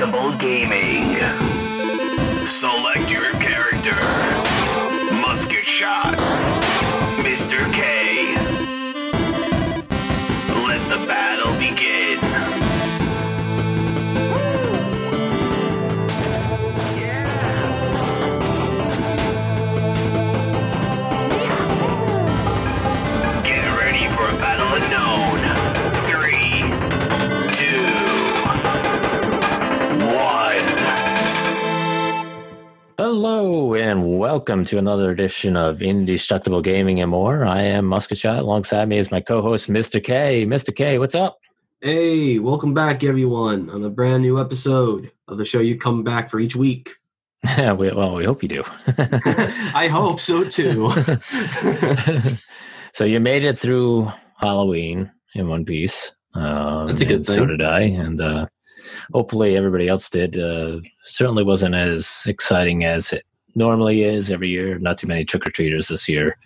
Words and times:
Indestructible 0.00 0.38
Gaming. 0.38 1.18
Select 2.46 3.12
your 3.12 3.32
character. 3.32 3.69
Welcome 34.32 34.64
to 34.64 34.78
another 34.78 35.10
edition 35.10 35.56
of 35.56 35.82
Indestructible 35.82 36.62
Gaming 36.62 37.00
and 37.00 37.10
More. 37.10 37.44
I 37.44 37.62
am 37.62 37.84
Musket 37.84 38.16
Shot. 38.16 38.38
Alongside 38.38 38.88
me 38.88 38.96
is 38.96 39.10
my 39.10 39.18
co-host, 39.18 39.68
Mr. 39.68 40.02
K. 40.02 40.46
Mr. 40.46 40.72
K, 40.72 41.00
what's 41.00 41.16
up? 41.16 41.40
Hey, 41.80 42.38
welcome 42.38 42.72
back, 42.72 43.02
everyone, 43.02 43.68
on 43.70 43.82
a 43.82 43.90
brand 43.90 44.22
new 44.22 44.40
episode 44.40 45.10
of 45.26 45.36
the 45.36 45.44
show 45.44 45.58
you 45.58 45.76
come 45.76 46.04
back 46.04 46.30
for 46.30 46.38
each 46.38 46.54
week. 46.54 46.90
we, 47.58 47.90
well, 47.90 48.14
we 48.14 48.24
hope 48.24 48.44
you 48.44 48.48
do. 48.48 48.62
I 49.74 49.88
hope 49.90 50.20
so 50.20 50.44
too. 50.44 50.92
so 52.92 53.04
you 53.04 53.18
made 53.18 53.42
it 53.42 53.58
through 53.58 54.12
Halloween 54.36 55.10
in 55.34 55.48
one 55.48 55.64
piece. 55.64 56.14
Um, 56.34 56.86
That's 56.86 57.02
a 57.02 57.06
good 57.06 57.16
and 57.16 57.26
So 57.26 57.34
thing. 57.34 57.48
did 57.48 57.64
I, 57.64 57.80
and 57.80 58.20
uh, 58.20 58.46
hopefully 59.12 59.56
everybody 59.56 59.88
else 59.88 60.08
did. 60.08 60.38
Uh, 60.38 60.82
certainly 61.02 61.42
wasn't 61.42 61.74
as 61.74 62.22
exciting 62.28 62.84
as 62.84 63.12
it 63.12 63.24
normally 63.54 64.02
is 64.02 64.30
every 64.30 64.48
year. 64.48 64.78
Not 64.78 64.98
too 64.98 65.06
many 65.06 65.24
trick 65.24 65.46
or 65.46 65.50
treaters 65.50 65.88
this 65.88 66.08
year, 66.08 66.36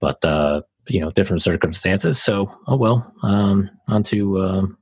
but 0.00 0.24
uh, 0.24 0.62
you 0.88 1.00
know, 1.00 1.10
different 1.10 1.42
circumstances. 1.42 2.22
So, 2.22 2.50
oh 2.66 2.76
well. 2.76 3.12
Um, 3.22 3.70
on 3.88 4.02
to 4.04 4.40
um, 4.40 4.78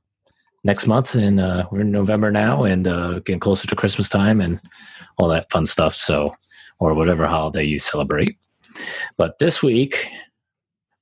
next 0.63 0.87
month, 0.87 1.15
and 1.15 1.39
uh, 1.39 1.67
we're 1.71 1.81
in 1.81 1.91
November 1.91 2.31
now, 2.31 2.63
and 2.63 2.87
uh, 2.87 3.19
getting 3.19 3.39
closer 3.39 3.67
to 3.67 3.75
Christmas 3.75 4.09
time, 4.09 4.41
and 4.41 4.59
all 5.17 5.27
that 5.29 5.51
fun 5.51 5.65
stuff. 5.65 5.93
So, 5.93 6.33
or 6.79 6.93
whatever 6.93 7.27
holiday 7.27 7.63
you 7.63 7.79
celebrate. 7.79 8.37
But 9.17 9.39
this 9.39 9.63
week, 9.63 10.07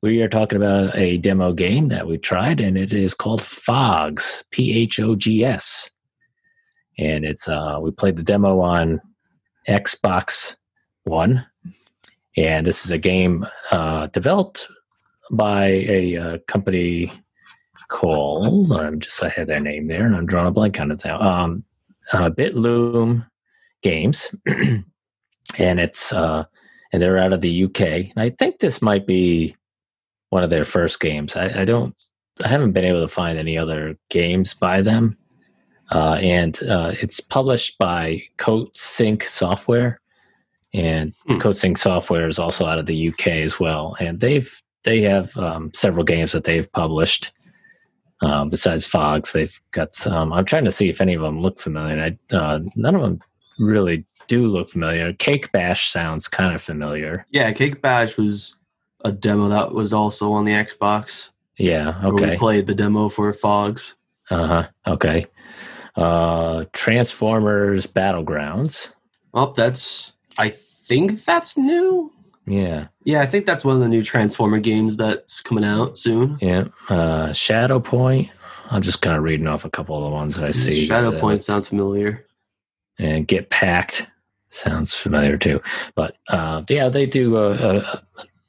we 0.01 0.21
are 0.21 0.29
talking 0.29 0.57
about 0.57 0.95
a 0.95 1.17
demo 1.17 1.51
game 1.51 1.89
that 1.89 2.07
we 2.07 2.17
tried, 2.17 2.61
and 2.61 2.77
it 2.77 2.93
is 2.93 3.13
called 3.13 3.41
Phogs, 3.41 4.43
P 4.51 4.77
H 4.77 4.99
O 4.99 5.15
G 5.15 5.43
S. 5.43 5.89
And 6.97 7.25
it's 7.25 7.49
uh, 7.49 7.79
we 7.81 7.91
played 7.91 8.15
the 8.15 8.23
demo 8.23 8.61
on 8.61 9.01
Xbox 9.67 10.55
One, 11.03 11.45
and 12.37 12.65
this 12.65 12.85
is 12.85 12.91
a 12.91 12.97
game 12.97 13.45
uh, 13.71 14.07
developed 14.07 14.67
by 15.31 15.65
a 15.65 16.17
uh, 16.17 16.37
company 16.47 17.11
called 17.87 18.71
I'm 18.73 18.99
just 18.99 19.23
I 19.23 19.29
had 19.29 19.47
their 19.47 19.59
name 19.59 19.87
there, 19.87 20.05
and 20.05 20.15
I'm 20.15 20.25
drawing 20.25 20.47
a 20.47 20.51
blank 20.51 20.79
on 20.79 20.91
it 20.91 21.03
now. 21.05 21.19
Um, 21.19 21.63
uh, 22.13 22.29
Bitloom 22.29 23.27
Games, 23.81 24.33
and 24.47 25.79
it's 25.79 26.13
uh, 26.13 26.45
and 26.95 27.01
they're 27.01 27.17
out 27.17 27.33
of 27.33 27.41
the 27.41 27.65
UK. 27.65 27.81
And 27.81 28.13
I 28.17 28.29
think 28.29 28.59
this 28.59 28.81
might 28.81 29.05
be 29.05 29.55
one 30.29 30.43
of 30.43 30.49
their 30.49 30.65
first 30.65 30.99
games. 30.99 31.35
I, 31.35 31.61
I 31.61 31.65
don't, 31.65 31.95
I 32.43 32.47
haven't 32.47 32.71
been 32.71 32.85
able 32.85 33.01
to 33.01 33.07
find 33.07 33.37
any 33.37 33.57
other 33.57 33.97
games 34.09 34.53
by 34.53 34.81
them. 34.81 35.17
Uh, 35.91 36.17
and 36.21 36.61
uh, 36.63 36.91
it's 37.01 37.19
published 37.19 37.77
by 37.77 38.23
Coatsink 38.37 39.23
Software, 39.23 39.99
and 40.73 41.13
Hmm. 41.27 41.33
Coatsink 41.37 41.77
Software 41.77 42.27
is 42.27 42.39
also 42.39 42.65
out 42.65 42.79
of 42.79 42.85
the 42.87 43.09
UK 43.09 43.27
as 43.27 43.59
well. 43.59 43.95
And 43.99 44.19
they've 44.19 44.51
they 44.83 45.01
have 45.01 45.35
um, 45.37 45.71
several 45.73 46.03
games 46.03 46.31
that 46.33 46.43
they've 46.43 46.71
published. 46.73 47.31
Um, 48.21 48.49
besides 48.49 48.87
Phogs, 48.89 49.31
they've 49.33 49.59
got 49.71 49.93
some. 49.95 50.31
I'm 50.33 50.45
trying 50.45 50.65
to 50.65 50.71
see 50.71 50.89
if 50.89 51.01
any 51.01 51.13
of 51.15 51.21
them 51.21 51.41
look 51.41 51.59
familiar. 51.59 51.97
And 51.97 52.17
I, 52.31 52.35
uh, 52.35 52.59
none 52.75 52.95
of 52.95 53.01
them 53.01 53.19
really 53.59 54.05
do 54.27 54.47
look 54.47 54.69
familiar. 54.69 55.13
Cake 55.13 55.51
Bash 55.51 55.89
sounds 55.89 56.27
kind 56.27 56.55
of 56.55 56.61
familiar. 56.61 57.25
yeah, 57.31 57.51
Cake 57.51 57.81
Bash 57.81 58.17
was 58.17 58.55
a 59.03 59.11
demo 59.11 59.47
that 59.49 59.71
was 59.71 59.93
also 59.93 60.31
on 60.31 60.45
the 60.45 60.53
Xbox. 60.53 61.29
Yeah. 61.57 61.99
Okay. 62.03 62.31
we 62.31 62.37
played 62.37 62.67
the 62.67 62.75
demo 62.75 63.07
for 63.09 63.31
Phogs. 63.33 63.95
Uh 64.29 64.47
huh. 64.47 64.67
Okay. 64.87 65.25
Uh, 65.95 66.65
Transformers 66.73 67.87
Battlegrounds. 67.87 68.91
Oh, 69.33 69.53
that's. 69.55 70.11
I 70.37 70.49
think 70.49 71.23
that's 71.23 71.57
new. 71.57 72.11
Yeah. 72.47 72.87
Yeah, 73.03 73.21
I 73.21 73.25
think 73.25 73.45
that's 73.45 73.65
one 73.65 73.75
of 73.75 73.81
the 73.81 73.89
new 73.89 74.03
Transformer 74.03 74.59
games 74.59 74.97
that's 74.97 75.41
coming 75.41 75.63
out 75.65 75.97
soon. 75.97 76.37
Yeah. 76.41 76.65
Uh, 76.89 77.33
Shadow 77.33 77.79
Point. 77.79 78.29
I'm 78.69 78.81
just 78.81 79.01
kind 79.01 79.15
of 79.17 79.23
reading 79.23 79.47
off 79.47 79.65
a 79.65 79.69
couple 79.69 79.95
of 79.97 80.03
the 80.03 80.09
ones 80.09 80.35
that 80.35 80.45
I 80.45 80.51
see. 80.51 80.85
Shadow 80.85 81.15
Uh, 81.15 81.19
Point 81.19 81.43
sounds 81.43 81.67
familiar. 81.67 82.25
and 82.99 83.27
Get 83.27 83.49
Packed 83.49 84.07
sounds 84.49 84.93
familiar 84.93 85.37
too. 85.37 85.61
But 85.95 86.17
uh, 86.29 86.63
yeah, 86.69 86.89
they 86.89 87.05
do 87.05 87.37
uh, 87.37 87.83
uh, 87.85 87.99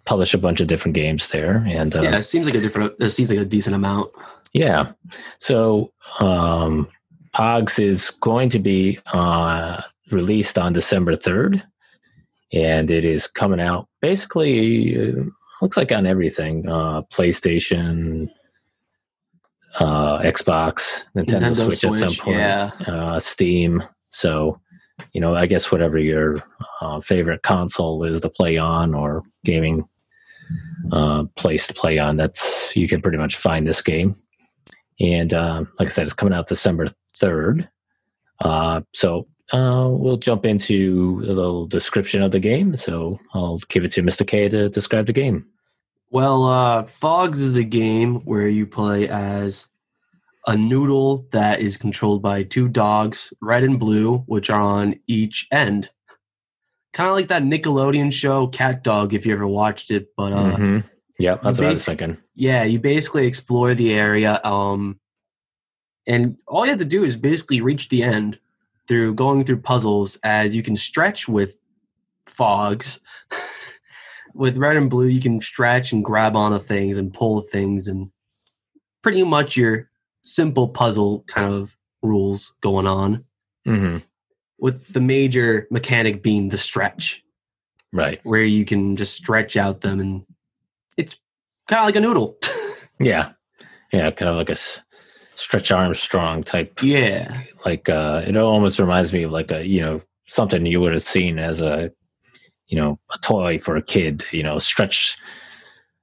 publish 0.05 0.35
a 0.35 0.39
bunch 0.39 0.61
of 0.61 0.67
different 0.69 0.95
games 0.95 1.29
there, 1.29 1.65
and 1.67 1.95
uh, 1.97 2.03
yeah, 2.03 2.17
it 2.19 2.23
seems 2.23 2.47
like 2.47 2.55
a 2.55 2.61
different. 2.61 2.95
It 3.01 3.11
seems 3.11 3.31
like 3.31 3.41
a 3.41 3.45
decent 3.45 3.77
amount. 3.77 4.11
Yeah. 4.53 4.93
So 5.39 5.93
um, 6.21 6.89
Phogs 7.37 7.79
is 7.79 8.11
going 8.11 8.49
to 8.51 8.59
be 8.59 8.99
uh, 9.13 9.83
released 10.11 10.59
on 10.59 10.73
December 10.73 11.17
3rd. 11.17 11.63
And 12.53 12.91
it 12.91 13.05
is 13.05 13.27
coming 13.27 13.61
out 13.61 13.89
basically, 14.01 14.97
uh, 14.97 15.23
looks 15.61 15.77
like 15.77 15.93
on 15.93 16.07
everything 16.07 16.67
uh, 16.69 17.03
PlayStation, 17.13 18.29
uh, 19.79 20.21
Xbox, 20.21 21.05
Nintendo, 21.17 21.51
Nintendo 21.51 21.75
Switch, 21.75 21.85
at 21.85 22.11
some 22.11 22.25
point, 22.25 22.39
yeah. 22.39 22.71
uh, 22.87 23.21
Steam. 23.21 23.83
So, 24.11 24.61
you 25.13 25.21
know, 25.21 25.35
I 25.35 25.47
guess 25.47 25.71
whatever 25.71 25.99
your 25.99 26.43
uh, 26.81 27.01
favorite 27.01 27.43
console 27.43 28.05
is 28.05 28.21
to 28.21 28.31
play 28.31 28.57
on 28.57 28.95
or 28.95 29.23
gaming 29.45 29.87
uh, 30.93 31.25
place 31.37 31.67
to 31.67 31.75
play 31.75 31.99
on, 31.99 32.17
that's 32.17 32.75
you 32.75 32.89
can 32.89 33.03
pretty 33.03 33.19
much 33.19 33.37
find 33.37 33.67
this 33.67 33.83
game. 33.83 34.15
And 35.01 35.35
uh, 35.35 35.65
like 35.79 35.89
I 35.89 35.91
said, 35.91 36.05
it's 36.05 36.15
coming 36.15 36.33
out 36.33 36.47
December 36.47 36.89
3rd. 37.21 37.69
Uh, 38.41 38.83
so 38.95 39.27
uh, 39.53 39.89
we'll 39.91 40.17
jump 40.19 40.45
into 40.45 41.21
a 41.25 41.33
little 41.33 41.67
description 41.67 42.23
of 42.23 42.31
the 42.33 42.41
game. 42.41 42.77
So 42.77 43.19
I'll 43.35 43.59
give 43.69 43.85
it 43.85 43.93
to 43.93 44.03
Mr. 44.03 44.27
K 44.27 44.49
to 44.49 44.69
describe 44.69 45.07
the 45.07 45.13
game. 45.13 45.47
Well, 46.11 46.45
uh, 46.45 46.83
Phogs 46.85 47.37
is 47.41 47.57
a 47.57 47.65
game 47.65 48.17
where 48.25 48.49
you 48.49 48.67
play 48.67 49.09
as 49.09 49.69
a 50.47 50.57
noodle 50.57 51.27
that 51.33 51.61
is 51.61 51.77
controlled 51.77 52.23
by 52.23 52.45
two 52.45 52.69
dogs, 52.69 53.33
red 53.41 53.65
and 53.65 53.81
blue, 53.81 54.19
which 54.27 54.49
are 54.49 54.61
on 54.61 54.95
each 55.09 55.49
end. 55.51 55.91
Kind 56.93 57.09
of 57.09 57.17
like 57.17 57.29
that 57.29 57.43
Nickelodeon 57.43 58.13
show 58.13 58.47
Cat 58.47 58.83
Dog, 58.85 59.13
if 59.13 59.27
you 59.27 59.33
ever 59.35 59.47
watched 59.49 59.91
it. 59.91 60.09
But 60.17 60.33
uh, 60.33 60.57
Mhm. 60.57 60.85
Yep, 61.19 61.43
that's 61.43 61.59
what 61.59 61.67
I 61.67 61.71
was 61.71 61.85
thinking. 61.85 62.19
yeah, 62.35 62.63
you 62.65 62.79
basically 62.79 63.27
explore 63.27 63.75
the 63.75 63.93
area, 63.95 64.41
um, 64.45 65.01
and 66.07 66.37
all 66.47 66.65
you 66.65 66.71
have 66.71 66.79
to 66.79 66.85
do 66.85 67.05
is 67.05 67.17
basically 67.17 67.61
reach 67.61 67.89
the 67.89 68.03
end 68.03 68.39
through 68.89 69.15
going 69.15 69.45
through 69.45 69.61
puzzles. 69.61 70.19
As 70.23 70.55
you 70.55 70.63
can 70.63 70.77
stretch 70.77 71.29
with 71.29 71.59
Phogs, 72.27 73.01
with 74.35 74.57
red 74.59 74.77
and 74.77 74.91
blue, 74.91 75.07
you 75.07 75.21
can 75.21 75.41
stretch 75.41 75.93
and 75.93 76.05
grab 76.05 76.37
onto 76.37 76.59
things 76.59 76.99
and 76.99 77.13
pull 77.13 77.41
things, 77.41 77.89
and 77.89 78.11
pretty 79.03 79.25
much 79.25 79.57
your 79.57 79.89
simple 80.23 80.69
puzzle 80.69 81.25
kind 81.29 81.53
of 81.53 81.77
rules 82.03 82.55
going 82.61 82.87
on. 82.87 83.25
hmm 83.65 83.99
With 84.59 84.93
the 84.93 85.01
major 85.01 85.67
mechanic 85.71 86.23
being 86.23 86.49
the 86.49 86.57
stretch, 86.59 87.23
Right. 87.93 88.21
where 88.25 88.43
you 88.45 88.65
can 88.65 88.97
just 88.97 89.15
stretch 89.15 89.57
out 89.57 89.81
them, 89.81 90.01
and 90.01 90.25
it's 90.97 91.19
kind 91.69 91.81
of 91.81 91.87
like 91.87 91.97
a 91.97 92.01
noodle. 92.01 92.37
Yeah. 92.99 93.33
Yeah. 93.93 94.11
Kind 94.11 94.31
of 94.31 94.37
like 94.37 94.49
a 94.49 94.57
stretch 95.37 95.71
Armstrong 95.71 96.43
type 96.43 96.83
yeah. 96.83 97.43
like 97.65 97.89
uh 97.89 98.23
it 98.27 98.37
almost 98.37 98.79
reminds 98.79 99.13
me 99.13 99.23
of 99.23 99.31
like 99.31 99.51
a 99.51 99.67
you 99.67 99.81
know 99.81 100.01
something 100.27 100.67
you 100.67 100.81
would 100.81 100.93
have 100.93 101.03
seen 101.03 101.39
as 101.39 101.61
a 101.61 101.91
you 102.67 102.77
know 102.77 102.99
a 103.15 103.19
toy 103.19 103.59
for 103.59 103.77
a 103.77 103.83
kid 103.83 104.25
you 104.33 104.43
know 104.43 104.59
stretch 104.59 105.17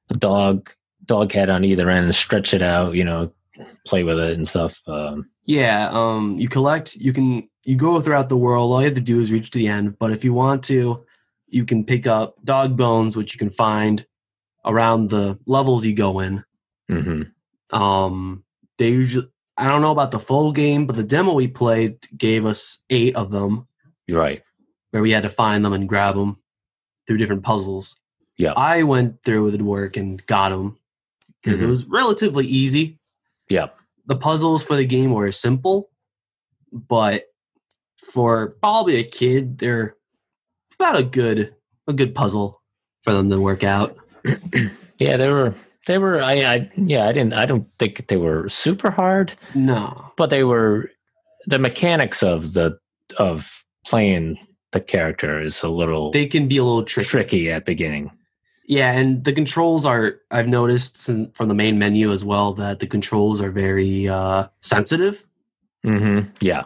a 0.09 0.13
dog 0.13 0.69
dog 1.05 1.31
head 1.31 1.49
on 1.49 1.65
either 1.65 1.89
end 1.89 2.15
stretch 2.15 2.53
it 2.53 2.61
out 2.61 2.95
you 2.95 3.03
know 3.03 3.31
play 3.85 4.03
with 4.03 4.19
it 4.19 4.33
and 4.33 4.47
stuff 4.47 4.81
um 4.87 5.27
Yeah, 5.45 5.89
um, 5.91 6.37
you 6.39 6.47
collect. 6.47 6.95
You 6.95 7.11
can 7.11 7.49
you 7.63 7.75
go 7.75 7.99
throughout 7.99 8.29
the 8.29 8.37
world. 8.37 8.71
All 8.71 8.81
you 8.81 8.87
have 8.87 8.95
to 8.95 9.01
do 9.01 9.19
is 9.19 9.31
reach 9.31 9.51
to 9.51 9.59
the 9.59 9.67
end. 9.67 9.97
But 9.99 10.11
if 10.11 10.23
you 10.23 10.33
want 10.33 10.63
to, 10.65 11.03
you 11.47 11.65
can 11.65 11.83
pick 11.83 12.07
up 12.07 12.35
dog 12.43 12.77
bones, 12.77 13.17
which 13.17 13.33
you 13.33 13.39
can 13.39 13.49
find 13.49 14.05
around 14.65 15.09
the 15.09 15.37
levels 15.45 15.85
you 15.85 15.93
go 15.95 16.19
in. 16.19 16.43
mhm. 16.89 17.31
Um, 17.71 18.43
they 18.77 18.89
usually 18.89 19.27
I 19.57 19.67
don't 19.67 19.81
know 19.81 19.91
about 19.91 20.11
the 20.11 20.19
full 20.19 20.51
game, 20.51 20.87
but 20.87 20.95
the 20.95 21.03
demo 21.03 21.33
we 21.33 21.47
played 21.47 21.97
gave 22.17 22.45
us 22.45 22.79
eight 22.89 23.15
of 23.15 23.29
them 23.31 23.67
You're 24.07 24.19
right. 24.19 24.41
where 24.91 25.01
we 25.03 25.11
had 25.11 25.23
to 25.23 25.29
find 25.29 25.63
them 25.63 25.73
and 25.73 25.87
grab 25.87 26.15
them 26.15 26.37
through 27.05 27.17
different 27.17 27.43
puzzles. 27.43 27.99
Yeah. 28.37 28.53
I 28.53 28.81
went 28.83 29.21
through 29.23 29.51
the 29.51 29.63
work 29.63 29.95
and 29.95 30.25
got 30.25 30.49
them 30.49 30.77
because 31.43 31.61
it 31.61 31.65
Mhm. 31.65 31.69
was 31.69 31.85
relatively 31.85 32.47
easy. 32.47 32.97
Yeah. 33.47 33.67
The 34.07 34.15
puzzles 34.15 34.63
for 34.63 34.75
the 34.75 34.85
game 34.85 35.11
were 35.11 35.31
simple, 35.31 35.91
but 36.71 37.25
for 37.97 38.55
probably 38.61 38.95
a 38.95 39.03
kid, 39.03 39.59
they're 39.59 39.95
about 40.79 40.97
a 40.97 41.03
good 41.03 41.53
a 41.87 41.93
good 41.93 42.15
puzzle 42.15 42.61
for 43.03 43.13
them 43.13 43.29
to 43.29 43.39
work 43.39 43.63
out. 43.63 43.97
Yeah, 44.99 45.17
they 45.17 45.27
were. 45.27 45.53
They 45.87 45.97
were. 45.97 46.21
I. 46.21 46.33
I. 46.33 46.71
Yeah. 46.77 47.07
I 47.07 47.11
didn't. 47.11 47.33
I 47.33 47.45
don't 47.45 47.67
think 47.79 48.07
they 48.07 48.17
were 48.17 48.47
super 48.49 48.89
hard, 48.91 49.33
No, 49.55 50.11
but 50.17 50.29
they 50.29 50.43
were. 50.43 50.89
The 51.47 51.59
mechanics 51.59 52.23
of 52.23 52.53
the 52.53 52.77
of 53.19 53.63
playing 53.85 54.37
the 54.71 54.79
character 54.79 55.41
is 55.41 55.61
a 55.61 55.69
little 55.69 56.11
they 56.11 56.25
can 56.25 56.47
be 56.47 56.57
a 56.57 56.63
little 56.63 56.83
tricky. 56.83 57.09
tricky 57.09 57.51
at 57.51 57.65
beginning. 57.65 58.11
Yeah, 58.65 58.93
and 58.93 59.25
the 59.25 59.33
controls 59.33 59.85
are 59.85 60.15
I've 60.31 60.47
noticed 60.47 61.09
from 61.33 61.49
the 61.49 61.53
main 61.53 61.77
menu 61.77 62.11
as 62.13 62.23
well 62.23 62.53
that 62.53 62.79
the 62.79 62.87
controls 62.87 63.41
are 63.41 63.51
very 63.51 64.07
uh, 64.07 64.47
sensitive. 64.61 65.25
Mm-hmm. 65.85 66.29
Yeah. 66.39 66.63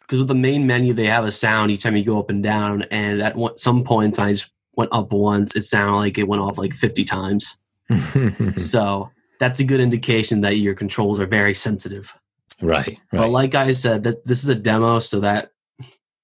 because 0.00 0.20
with 0.20 0.28
the 0.28 0.34
main 0.34 0.66
menu 0.66 0.94
they 0.94 1.06
have 1.06 1.26
a 1.26 1.30
sound 1.32 1.70
each 1.70 1.82
time 1.82 1.96
you 1.96 2.02
go 2.04 2.18
up 2.18 2.30
and 2.30 2.42
down 2.42 2.80
and 2.90 3.20
at 3.20 3.36
one, 3.36 3.58
some 3.58 3.84
point 3.84 4.18
i 4.18 4.32
just 4.32 4.48
went 4.72 4.90
up 4.90 5.12
once 5.12 5.54
it 5.54 5.64
sounded 5.64 5.96
like 5.96 6.16
it 6.16 6.26
went 6.26 6.40
off 6.40 6.56
like 6.56 6.72
50 6.72 7.04
times 7.04 7.58
so 8.56 9.10
that's 9.40 9.60
a 9.60 9.64
good 9.64 9.80
indication 9.80 10.40
that 10.42 10.56
your 10.56 10.74
controls 10.74 11.20
are 11.20 11.26
very 11.26 11.54
sensitive 11.54 12.14
right. 12.60 12.98
but 13.12 13.20
Right. 13.20 13.30
like 13.30 13.54
i 13.54 13.72
said 13.72 14.04
that 14.04 14.24
this 14.26 14.42
is 14.42 14.48
a 14.48 14.54
demo 14.54 14.98
so 14.98 15.20
that 15.20 15.50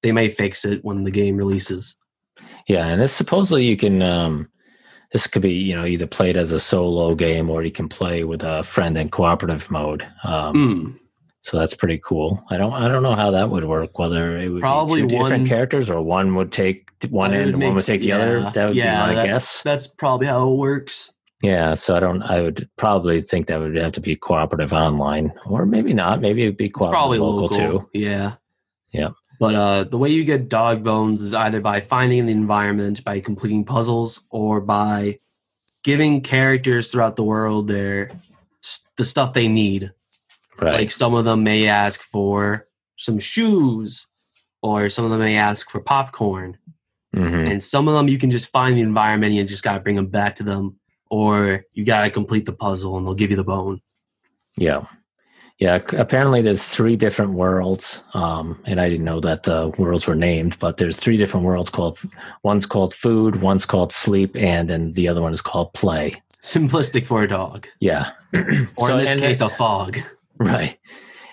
they 0.02 0.12
may 0.12 0.28
fix 0.28 0.64
it 0.64 0.84
when 0.84 1.05
the 1.05 1.11
game 1.11 1.37
releases 1.37 1.96
Yeah, 2.69 2.87
and 2.88 3.00
it's 3.02 3.12
supposedly 3.12 3.64
you 3.64 3.76
can. 3.76 4.02
um 4.02 4.50
This 5.12 5.26
could 5.26 5.43
be 5.43 5.52
you 5.52 5.75
know 5.76 5.87
either 5.87 6.06
played 6.06 6.37
as 6.37 6.52
a 6.52 6.58
solo 6.61 7.14
game 7.14 7.49
or 7.50 7.62
you 7.62 7.70
can 7.70 7.88
play 7.88 8.25
with 8.25 8.43
a 8.43 8.62
friend 8.64 8.99
in 8.99 9.08
cooperative 9.11 9.70
mode. 9.70 10.02
Um, 10.25 10.55
Mm, 10.55 10.99
So 11.43 11.58
that's 11.58 11.75
pretty 11.75 12.00
cool. 12.05 12.31
I 12.50 12.56
don't 12.58 12.72
I 12.75 12.88
don't 12.88 13.02
know 13.02 13.14
how 13.14 13.31
that 13.31 13.49
would 13.50 13.64
work. 13.64 13.99
Whether 13.99 14.37
it 14.38 14.49
would 14.50 14.61
Probably 14.61 15.02
be 15.02 15.08
two 15.08 15.19
different 15.19 15.49
characters 15.49 15.88
or 15.88 16.02
one 16.02 16.34
would 16.37 16.52
take 16.52 16.90
one 17.11 17.32
end 17.32 17.50
and 17.55 17.62
one 17.62 17.75
would 17.75 17.84
take 17.87 18.00
the 18.02 18.12
other. 18.12 18.40
That 18.56 18.66
would 18.66 18.76
yeah, 18.76 19.06
be 19.06 19.14
my 19.14 19.14
that- 19.14 19.26
guess. 19.28 19.62
that's 19.62 19.87
probably 19.87 20.26
how 20.26 20.52
it 20.52 20.56
works 20.56 21.12
Yeah. 21.42 21.75
So 21.75 21.94
I 21.94 22.00
don't. 22.00 22.22
I 22.22 22.40
would 22.42 22.69
probably 22.76 23.20
think 23.20 23.46
that 23.48 23.60
would 23.60 23.76
have 23.76 23.92
to 23.92 24.00
be 24.00 24.16
cooperative 24.16 24.72
online, 24.72 25.32
or 25.46 25.66
maybe 25.66 25.92
not. 25.92 26.20
Maybe 26.20 26.42
it'd 26.42 26.56
be 26.56 26.66
it's 26.66 26.78
probably 26.78 27.19
local, 27.19 27.42
local, 27.58 27.81
too. 27.81 27.88
yeah 27.92 28.34
Yeah. 28.92 29.10
but 29.40 29.54
uh, 29.54 29.84
the 29.84 29.98
way 29.98 30.08
you 30.08 30.25
get 30.25 30.48
dog 30.48 30.84
bones 30.84 31.20
is 31.20 31.34
either 31.34 31.60
by 31.60 31.81
finding 31.81 32.26
the 32.26 32.32
environment 32.32 33.04
by 33.04 33.20
completing 33.20 33.64
puzzles 33.64 34.20
or 34.31 34.60
by 34.60 35.19
giving 35.82 36.20
characters 36.22 36.90
throughout 36.90 37.16
the 37.16 37.25
world 37.25 37.69
their 37.69 38.10
the 38.96 39.04
stuff 39.04 39.34
they 39.34 39.48
need 39.48 39.92
Right. 40.62 40.72
like 40.75 40.90
some 40.92 41.14
of 41.14 41.25
them 41.25 41.42
may 41.42 41.66
ask 41.66 42.00
for 42.00 42.69
some 42.96 43.19
shoes 43.19 44.06
or 44.62 44.88
some 44.88 45.04
of 45.04 45.10
them 45.10 45.20
may 45.20 45.37
ask 45.37 45.69
for 45.69 45.80
popcorn 45.80 46.56
Mhm. 47.14 47.50
and 47.50 47.62
some 47.62 47.88
of 47.88 47.94
them 47.94 48.06
you 48.08 48.19
can 48.19 48.30
just 48.30 48.50
find 48.52 48.76
the 48.76 48.80
environment 48.80 49.30
and 49.32 49.37
you 49.37 49.44
just 49.44 49.64
got 49.64 49.72
to 49.75 49.80
bring 49.80 49.96
them 49.96 50.06
back 50.06 50.37
to 50.37 50.42
them 50.44 50.76
or 51.10 51.64
you 51.72 51.84
got 51.84 52.04
to 52.04 52.10
complete 52.10 52.46
the 52.46 52.52
puzzle 52.52 52.96
and 52.96 53.06
they'll 53.06 53.14
give 53.14 53.30
you 53.30 53.36
the 53.36 53.44
bone 53.44 53.80
Yeah. 54.58 54.86
Yeah. 55.60 55.76
Apparently, 55.96 56.42
there's 56.42 56.64
three 56.66 56.96
different 56.96 57.34
worlds, 57.34 58.02
um, 58.12 58.60
and 58.66 58.80
I 58.80 58.88
didn't 58.88 59.04
know 59.04 59.20
that 59.20 59.44
the 59.44 59.72
worlds 59.78 60.06
were 60.06 60.16
named. 60.16 60.58
But 60.58 60.78
there's 60.78 60.96
three 60.98 61.16
different 61.16 61.46
worlds 61.46 61.70
called. 61.70 61.98
One's 62.42 62.66
called 62.66 62.92
food, 62.92 63.36
one's 63.40 63.64
called 63.64 63.92
sleep, 63.92 64.34
and 64.36 64.68
then 64.68 64.94
the 64.94 65.06
other 65.06 65.22
one 65.22 65.32
is 65.32 65.40
called 65.42 65.72
play. 65.72 66.20
simplistic 66.42 67.06
for 67.06 67.22
a 67.22 67.28
dog 67.28 67.66
Yeah. 67.80 68.10
or 68.76 68.88
So- 68.88 68.98
in 68.98 69.04
this 69.04 69.14
case 69.20 69.40
it- 69.40 69.46
a 69.46 69.48
Phog 69.48 69.98
right. 70.38 70.76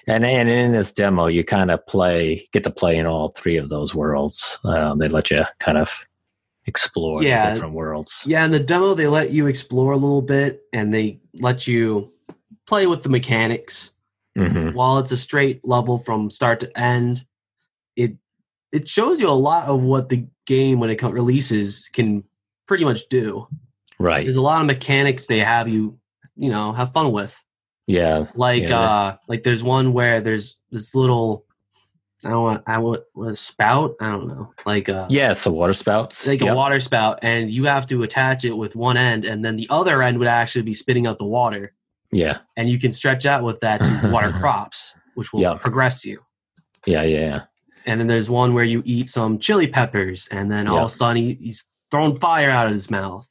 And 0.07 0.25
and 0.25 0.47
in 0.50 0.71
this 0.71 0.91
demo, 0.94 1.25
you 1.27 1.44
kind 1.44 1.69
of 1.71 1.85
play, 1.88 2.47
get 2.53 2.63
to 2.63 2.71
play 2.71 2.97
in 2.97 3.06
all 3.07 3.29
three 3.29 3.57
of 3.57 3.69
those 3.69 3.94
worlds. 3.95 4.59
Um, 4.63 5.00
they 5.00 5.07
let 5.07 5.29
you 5.31 5.44
kind 5.59 5.77
of 5.77 5.89
explore 6.66 7.24
Yeah. 7.24 7.54
different 7.54 7.74
worlds. 7.74 8.24
Yeah, 8.25 8.46
in 8.46 8.52
the 8.52 8.60
demo 8.60 8.94
they 8.94 9.08
let 9.08 9.31
you 9.31 9.48
explore 9.48 9.94
a 9.94 9.98
little 9.98 10.22
bit 10.22 10.63
and 10.74 10.94
they 10.94 11.19
let 11.34 11.68
you 11.68 12.12
play 12.68 12.88
with 12.88 13.04
the 13.04 13.10
mechanics. 13.10 13.92
hmm 14.36 14.69
While 14.72 14.98
it's 15.00 15.12
a 15.12 15.18
straight 15.18 15.60
level 15.66 15.98
from 15.98 16.30
start 16.30 16.60
to 16.62 16.80
end, 16.80 17.25
it 17.96 18.16
it 18.72 18.88
shows 18.88 19.19
you 19.19 19.28
a 19.28 19.31
lot 19.50 19.68
of 19.68 19.84
what 19.84 20.08
the 20.10 20.25
game 20.46 20.80
when 20.80 20.90
it 20.90 21.02
releases 21.04 21.90
can 21.92 22.24
pretty 22.68 22.86
much 22.86 23.10
do. 23.10 23.48
Right. 24.00 24.24
There's 24.24 24.38
a 24.38 24.42
lot 24.42 24.62
of 24.62 24.68
mechanics 24.68 25.28
they 25.28 25.40
have 25.40 25.68
you, 25.68 26.00
you 26.38 26.50
know, 26.50 26.72
have 26.72 26.94
fun 26.94 27.12
with. 27.12 27.36
Yeah. 27.88 28.28
Like 28.36 28.64
Yeah. 28.64 28.80
uh 28.80 29.16
like 29.28 29.44
there's 29.44 29.64
one 29.64 29.92
where 29.94 30.22
there's 30.22 30.57
this 30.72 30.96
little 30.96 31.46
I 32.25 32.29
don't 32.29 32.44
want 32.44 32.63
I 32.68 32.77
want 32.79 33.01
what 33.13 33.35
spout? 33.38 33.95
I 34.00 34.12
don't 34.12 34.27
know. 34.27 34.53
Like 34.65 34.89
uh 34.89 35.07
Yeah. 35.09 35.33
So 35.33 35.51
water 35.51 35.73
spout, 35.73 36.15
like 36.27 36.41
a 36.41 36.53
water 36.53 36.79
spout 36.79 37.19
and 37.23 37.50
you 37.51 37.65
have 37.65 37.85
to 37.88 38.03
attach 38.03 38.45
it 38.45 38.53
with 38.57 38.75
one 38.75 38.97
end 38.97 39.25
and 39.25 39.44
then 39.44 39.56
the 39.56 39.68
other 39.69 40.01
end 40.03 40.19
would 40.19 40.27
actually 40.27 40.62
be 40.63 40.73
spitting 40.73 41.07
out 41.07 41.18
the 41.18 41.25
water 41.25 41.73
Yeah. 42.12 42.39
and 42.57 42.69
you 42.69 42.77
can 42.79 42.91
stretch 42.91 43.25
out 43.25 43.44
with 43.44 43.59
that 43.62 43.81
to 43.81 44.09
water 44.12 44.31
crops 44.41 44.95
which 45.15 45.33
will 45.33 45.41
Yeah. 45.41 45.56
progress 45.56 46.06
you 46.06 46.19
Yeah. 46.85 47.01
Yeah. 47.03 47.19
Yeah. 47.19 47.41
and 47.85 48.00
then 48.00 48.07
there's 48.07 48.29
one 48.29 48.53
where 48.53 48.63
you 48.65 48.81
eat 48.85 49.09
some 49.09 49.39
chili 49.39 49.68
peppers 49.68 50.27
and 50.31 50.51
then 50.51 50.68
all 50.68 50.79
of 50.79 50.85
a 50.85 50.89
sudden 50.89 51.18
he, 51.18 51.33
he's 51.35 51.65
throwing 51.89 52.15
fire 52.15 52.50
out 52.51 52.68
of 52.68 52.73
his 52.73 52.89
mouth 52.91 53.27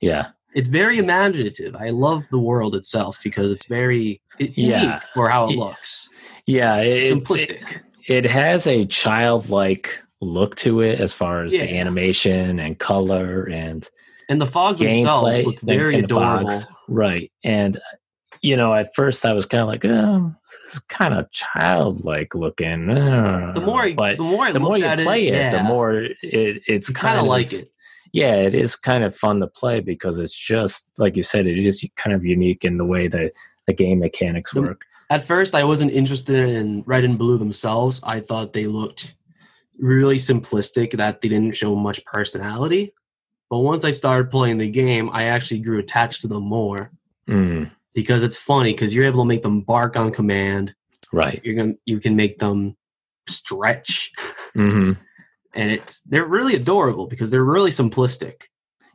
Yeah. 0.00 0.28
it's 0.54 0.68
very 0.68 0.98
imaginative 0.98 1.74
i 1.76 1.88
love 1.90 2.24
the 2.30 2.38
world 2.38 2.74
itself 2.74 3.18
because 3.24 3.50
it's 3.50 3.66
very 3.66 4.20
it's 4.38 4.58
Yeah. 4.58 4.82
unique 4.82 5.02
for 5.14 5.28
how 5.30 5.44
it 5.48 5.56
looks 5.56 6.08
Yeah. 6.46 6.76
It, 6.76 7.10
simplistic 7.12 7.62
It 7.76 7.82
has 8.08 8.66
a 8.66 8.84
childlike 8.86 9.98
look 10.20 10.56
to 10.56 10.80
it 10.80 11.00
as 11.00 11.12
far 11.12 11.44
as 11.44 11.52
the 11.52 11.78
animation 11.78 12.58
and 12.58 12.78
color 12.78 13.44
and 13.44 13.88
and 14.28 14.40
the 14.40 14.46
Phogs 14.46 14.78
themselves 14.78 15.46
look 15.46 15.60
very 15.60 15.96
and 15.96 16.04
the 16.04 16.06
adorable 16.06 16.48
Phogs. 16.48 16.66
Right. 16.88 17.30
And 17.44 17.80
you 18.42 18.56
know, 18.56 18.74
at 18.74 18.94
first 18.94 19.24
I 19.24 19.32
was 19.32 19.46
kind 19.46 19.62
of 19.62 19.68
like, 19.68 19.84
oh, 19.86 20.34
this 20.64 20.74
is 20.74 20.80
kind 20.80 21.14
of 21.14 21.30
childlike 21.32 22.34
looking. 22.34 22.90
uh," 22.90 23.52
the 23.54 23.60
more 23.60 23.90
but 23.94 24.18
the 24.18 24.22
more 24.22 24.52
the 24.52 24.60
more 24.60 24.76
you 24.76 24.84
play 24.96 25.28
it, 25.28 25.34
yeah, 25.34 25.62
the 25.62 25.64
more 25.64 25.94
it, 25.94 26.62
it's 26.66 26.90
kind 26.90 27.18
of 27.18 27.26
like 27.26 27.52
it 27.52 27.70
Yeah, 28.12 28.34
it 28.36 28.54
is 28.54 28.76
kind 28.76 29.02
of 29.02 29.16
fun 29.16 29.40
to 29.40 29.46
play 29.46 29.80
because 29.80 30.18
it's 30.18 30.36
just 30.36 30.90
like 30.98 31.16
you 31.16 31.22
said, 31.22 31.46
it 31.46 31.58
is 31.58 31.86
kind 31.96 32.14
of 32.14 32.24
unique 32.24 32.64
in 32.64 32.76
the 32.76 32.84
way 32.84 33.08
that 33.08 33.32
the 33.66 33.72
game 33.72 34.00
mechanics 34.00 34.54
work. 34.54 34.84
At 35.10 35.24
first, 35.24 35.54
I 35.54 35.64
wasn't 35.64 35.92
interested 35.92 36.48
in 36.48 36.82
red 36.86 37.04
and 37.04 37.18
blue 37.18 37.38
themselves. 37.38 38.00
I 38.04 38.20
thought 38.20 38.52
they 38.52 38.66
looked 38.66 39.14
really 39.78 40.16
simplistic, 40.16 40.92
that 40.92 41.20
they 41.20 41.28
didn't 41.28 41.56
show 41.56 41.74
much 41.74 42.04
personality. 42.04 42.94
But 43.50 43.58
once 43.58 43.84
I 43.84 43.90
started 43.90 44.30
playing 44.30 44.58
the 44.58 44.70
game, 44.70 45.10
I 45.12 45.24
actually 45.24 45.60
grew 45.60 45.78
attached 45.78 46.22
to 46.22 46.28
them 46.28 46.44
more 46.44 46.90
Mm, 47.26 47.70
because 47.94 48.22
it's 48.22 48.36
funny 48.36 48.72
because 48.74 48.94
you're 48.94 49.06
able 49.06 49.22
to 49.22 49.28
make 49.28 49.42
them 49.42 49.62
bark 49.62 49.96
on 49.96 50.12
command. 50.12 50.74
right. 51.10 51.40
You're 51.42 51.54
gonna 51.54 51.74
you 51.86 51.98
can 52.00 52.16
make 52.16 52.38
them 52.38 52.76
stretch, 53.26 54.12
hmm 54.52 54.92
and 55.54 55.70
it's 55.70 56.00
they're 56.02 56.26
really 56.26 56.54
adorable 56.54 57.06
because 57.06 57.30
they're 57.30 57.44
really 57.44 57.70
simplistic. 57.70 58.42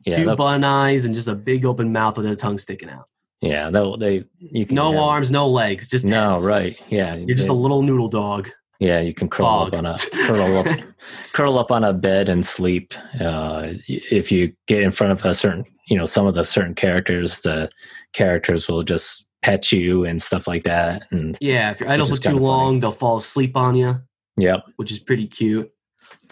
Yeah, 0.06 0.16
Two 0.16 0.36
button 0.36 0.62
eyes 0.62 1.04
and 1.04 1.14
just 1.14 1.26
a 1.28 1.34
big 1.34 1.66
open 1.66 1.92
mouth 1.92 2.16
with 2.16 2.24
their 2.24 2.36
tongue 2.36 2.58
sticking 2.58 2.88
out. 2.88 3.08
Yeah. 3.40 3.70
They'll, 3.70 3.96
they 3.96 4.24
you 4.38 4.66
can 4.66 4.74
No 4.74 4.92
have- 4.92 5.00
arms, 5.00 5.30
no 5.30 5.46
legs, 5.48 5.88
just 5.88 6.04
No, 6.04 6.30
heads. 6.30 6.46
right. 6.46 6.78
Yeah, 6.88 7.14
You're 7.16 7.36
just 7.36 7.48
a 7.48 7.54
little 7.54 7.82
noodle 7.82 8.08
dog. 8.08 8.48
Yeah, 8.80 9.00
you 9.00 9.12
can 9.12 9.28
curl 9.28 9.46
up 9.46 9.74
on 9.74 9.84
a 9.84 9.96
curl 10.26 10.56
up 10.58 10.66
curl 11.34 11.58
up 11.58 11.70
on 11.70 11.84
a 11.84 11.92
bed 11.92 12.28
and 12.30 12.46
sleep. 12.46 12.94
Uh, 13.20 13.74
if 13.88 14.32
you 14.32 14.52
get 14.66 14.82
in 14.82 14.90
front 14.90 15.12
of 15.12 15.22
a 15.26 15.34
certain, 15.34 15.64
you 15.88 15.98
know, 15.98 16.06
some 16.06 16.26
of 16.26 16.34
the 16.34 16.44
certain 16.44 16.74
characters, 16.74 17.40
the 17.40 17.68
characters 18.14 18.68
will 18.68 18.82
just 18.82 19.26
pet 19.42 19.70
you 19.70 20.04
and 20.06 20.22
stuff 20.22 20.46
like 20.48 20.62
that. 20.64 21.06
And 21.10 21.36
Yeah, 21.42 21.72
if 21.72 21.80
you're 21.80 21.90
idle 21.90 22.06
for 22.06 22.14
too 22.16 22.20
kinda 22.20 22.36
funny. 22.38 22.46
long, 22.46 22.80
they'll 22.80 22.90
fall 22.92 23.18
asleep 23.18 23.54
on 23.56 23.76
you, 23.76 24.00
yep, 24.38 24.64
which 24.76 24.90
is 24.90 24.98
pretty 24.98 25.26
cute. 25.26 25.70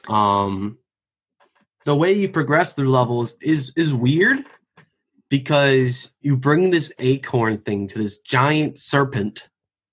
Um, 0.09 0.79
the 1.85 1.95
way 1.95 2.13
you 2.13 2.29
progress 2.31 2.73
through 2.75 2.91
levels 2.91 3.37
is 3.43 3.73
is 3.77 3.93
weird 3.93 4.39
because 5.29 6.11
you 6.21 6.37
bring 6.37 6.71
this 6.71 6.93
acorn 6.99 7.59
thing 7.59 7.87
to 7.89 7.99
this 7.99 8.19
giant 8.21 8.79
serpent, 8.79 9.49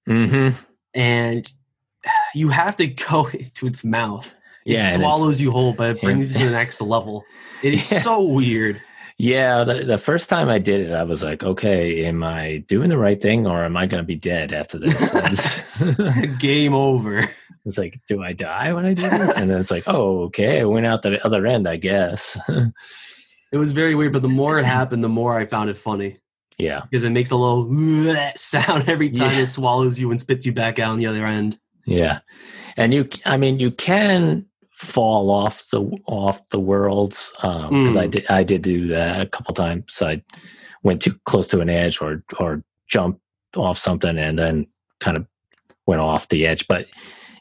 hmm 0.05 0.49
and 0.93 1.51
you 2.35 2.49
have 2.49 2.75
to 2.77 2.87
go 2.87 3.27
into 3.33 3.67
its 3.67 3.83
mouth. 3.83 4.33
It 4.65 4.73
yeah, 4.73 4.91
it- 4.93 4.97
swallows 4.97 5.39
you 5.41 5.51
whole, 5.51 5.73
but 5.73 5.95
it 5.97 6.01
brings 6.01 6.33
you 6.33 6.39
to 6.39 6.45
the 6.45 6.51
next 6.51 6.81
level. 6.81 7.23
It 7.63 7.73
is 7.73 7.91
Yeah. 7.91 7.99
so 7.99 8.21
weird. 8.21 8.81
Yeah, 9.17 9.63
the, 9.63 9.75
the 9.85 9.97
first 9.97 10.27
time 10.29 10.49
I 10.49 10.57
did 10.59 10.81
it, 10.89 10.91
I 10.91 11.03
was 11.03 11.23
like, 11.23 11.41
okay, 11.41 12.03
am 12.05 12.21
I 12.21 12.65
doing 12.67 12.89
the 12.89 12.97
right 12.97 13.21
thing 13.21 13.47
or 13.47 13.63
am 13.63 13.77
I 13.77 13.85
going 13.85 14.03
to 14.03 14.05
be 14.05 14.15
dead 14.17 14.53
after 14.53 14.77
this? 14.77 15.71
Game 16.39 16.73
over. 16.73 17.23
it's 17.65 17.77
like, 17.77 18.01
do 18.09 18.21
I 18.21 18.33
die 18.33 18.73
when 18.73 18.85
I 18.85 18.93
do 18.93 19.03
this? 19.03 19.37
And 19.39 19.49
then 19.49 19.57
it's 19.61 19.71
like, 19.71 19.83
oh, 19.87 20.23
okay, 20.23 20.59
I 20.59 20.65
went 20.65 20.85
out 20.85 21.01
the 21.01 21.23
other 21.25 21.45
end, 21.45 21.65
I 21.65 21.77
guess. 21.77 22.37
It 23.51 23.57
was 23.57 23.71
very 23.71 23.95
weird, 23.95 24.13
but 24.13 24.21
the 24.21 24.27
more 24.29 24.59
it 24.59 24.65
happened, 24.65 25.03
the 25.03 25.09
more 25.09 25.37
I 25.37 25.45
found 25.45 25.69
it 25.69 25.77
funny 25.77 26.15
yeah, 26.57 26.81
because 26.89 27.03
it 27.03 27.09
makes 27.11 27.31
a 27.31 27.35
little 27.35 27.69
sound 28.35 28.87
every 28.89 29.09
time 29.09 29.31
Yeah. 29.31 29.39
it 29.41 29.47
swallows 29.47 29.99
you 29.99 30.09
and 30.11 30.19
spits 30.19 30.45
you 30.45 30.51
back 30.53 30.79
out 30.79 30.91
on 30.91 30.97
the 30.97 31.05
other 31.07 31.23
end. 31.25 31.59
yeah. 31.85 32.19
And 32.77 32.93
you, 32.93 33.07
I 33.25 33.37
mean, 33.37 33.59
you 33.59 33.71
can 33.71 34.45
fall 34.71 35.29
off 35.31 35.69
the 35.69 35.81
off 36.05 36.41
the 36.49 36.59
worlds 36.59 37.31
um 37.43 37.69
because 37.83 37.95
I 37.95 38.07
Mm. 38.07 38.11
did 38.11 38.25
I 38.29 38.43
did 38.43 38.61
do 38.61 38.87
that 38.89 39.21
a 39.21 39.25
couple 39.25 39.53
times. 39.53 39.85
So 39.89 40.07
I 40.07 40.21
went 40.83 41.01
too 41.01 41.17
close 41.25 41.47
to 41.47 41.61
an 41.61 41.69
edge 41.69 42.01
or 42.01 42.23
or 42.39 42.63
jumped 42.89 43.21
off 43.55 43.77
something 43.77 44.17
and 44.17 44.37
then 44.37 44.67
kind 44.99 45.15
of 45.15 45.25
went 45.85 46.01
off 46.01 46.27
the 46.27 46.45
edge. 46.45 46.67
But 46.67 46.87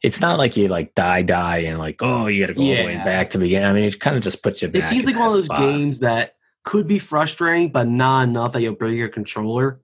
it's 0.05 0.21
not 0.21 0.39
like 0.39 0.57
you 0.57 0.69
like 0.69 0.95
die 0.95 1.23
die 1.23 1.59
and 1.69 1.79
like 1.79 1.97
oh 2.01 2.27
you 2.29 2.41
got 2.43 2.49
to 2.49 2.55
go 2.55 2.61
all 2.63 2.69
the 2.77 2.85
way 2.85 2.97
back 2.97 3.31
to 3.31 3.39
begin. 3.39 3.65
I 3.65 3.73
mean, 3.73 3.85
it 3.85 3.99
kind 3.99 4.17
of 4.17 4.23
just 4.23 4.43
puts 4.43 4.63
you. 4.63 4.69
Back 4.69 4.83
It 4.83 4.85
seems 4.85 5.07
like 5.07 5.17
one 5.17 5.29
of 5.29 5.33
those 5.35 5.47
spot. 5.47 5.59
games 5.59 6.01
that 6.01 6.37
could 6.63 6.87
be 6.87 6.99
frustrating, 6.99 7.71
but 7.73 7.89
not 7.89 8.29
enough 8.29 8.53
that 8.53 8.63
you'll 8.63 8.75
break 8.75 8.97
your 8.97 9.09
controller. 9.09 9.81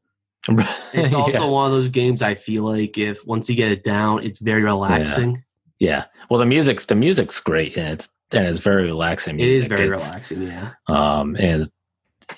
It's 0.93 1.15
also 1.15 1.45
yeah. 1.45 1.49
one 1.51 1.67
of 1.67 1.73
those 1.73 1.89
games 1.89 2.21
I 2.23 2.35
feel 2.35 2.65
like 2.65 2.99
if 2.99 3.27
once 3.27 3.49
you 3.51 3.55
get 3.57 3.71
it 3.71 3.83
down, 3.85 4.25
it's 4.25 4.39
very 4.41 4.63
relaxing. 4.63 5.45
yeah. 5.79 6.07
Well, 6.29 6.39
the 6.41 6.47
music's 6.47 6.85
the 6.87 6.95
music's 6.95 7.41
great 7.41 7.77
and 7.77 7.89
it's 7.89 8.09
and 8.33 8.47
it's 8.47 8.59
very 8.61 8.85
relaxing. 8.85 9.37
Music. 9.37 9.51
It 9.53 9.57
is 9.59 9.65
very 9.67 9.87
It's- 9.89 10.07
relaxing, 10.07 10.43
yeah. 10.43 10.71
um 10.89 11.37
and 11.39 11.71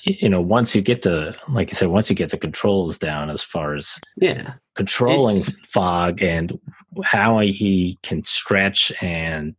you 0.03 0.29
know 0.29 0.41
once 0.41 0.75
you 0.75 0.81
get 0.83 1.03
the 1.03 1.37
like 1.49 1.71
you 1.71 1.77
said 1.77 1.89
once 1.89 2.09
you 2.11 2.17
get 2.17 2.31
the 2.31 2.39
controls 2.39 2.99
down 2.99 3.29
as 3.31 3.43
far 3.43 3.75
as 3.75 3.99
Yeah. 4.17 4.55
Controlling 4.75 5.37
It's- 5.39 5.55
Phog 5.69 6.23
and 6.23 6.59
how 7.05 7.39
he 7.41 7.99
can 8.03 8.25
stretch 8.25 8.93
and 9.03 9.55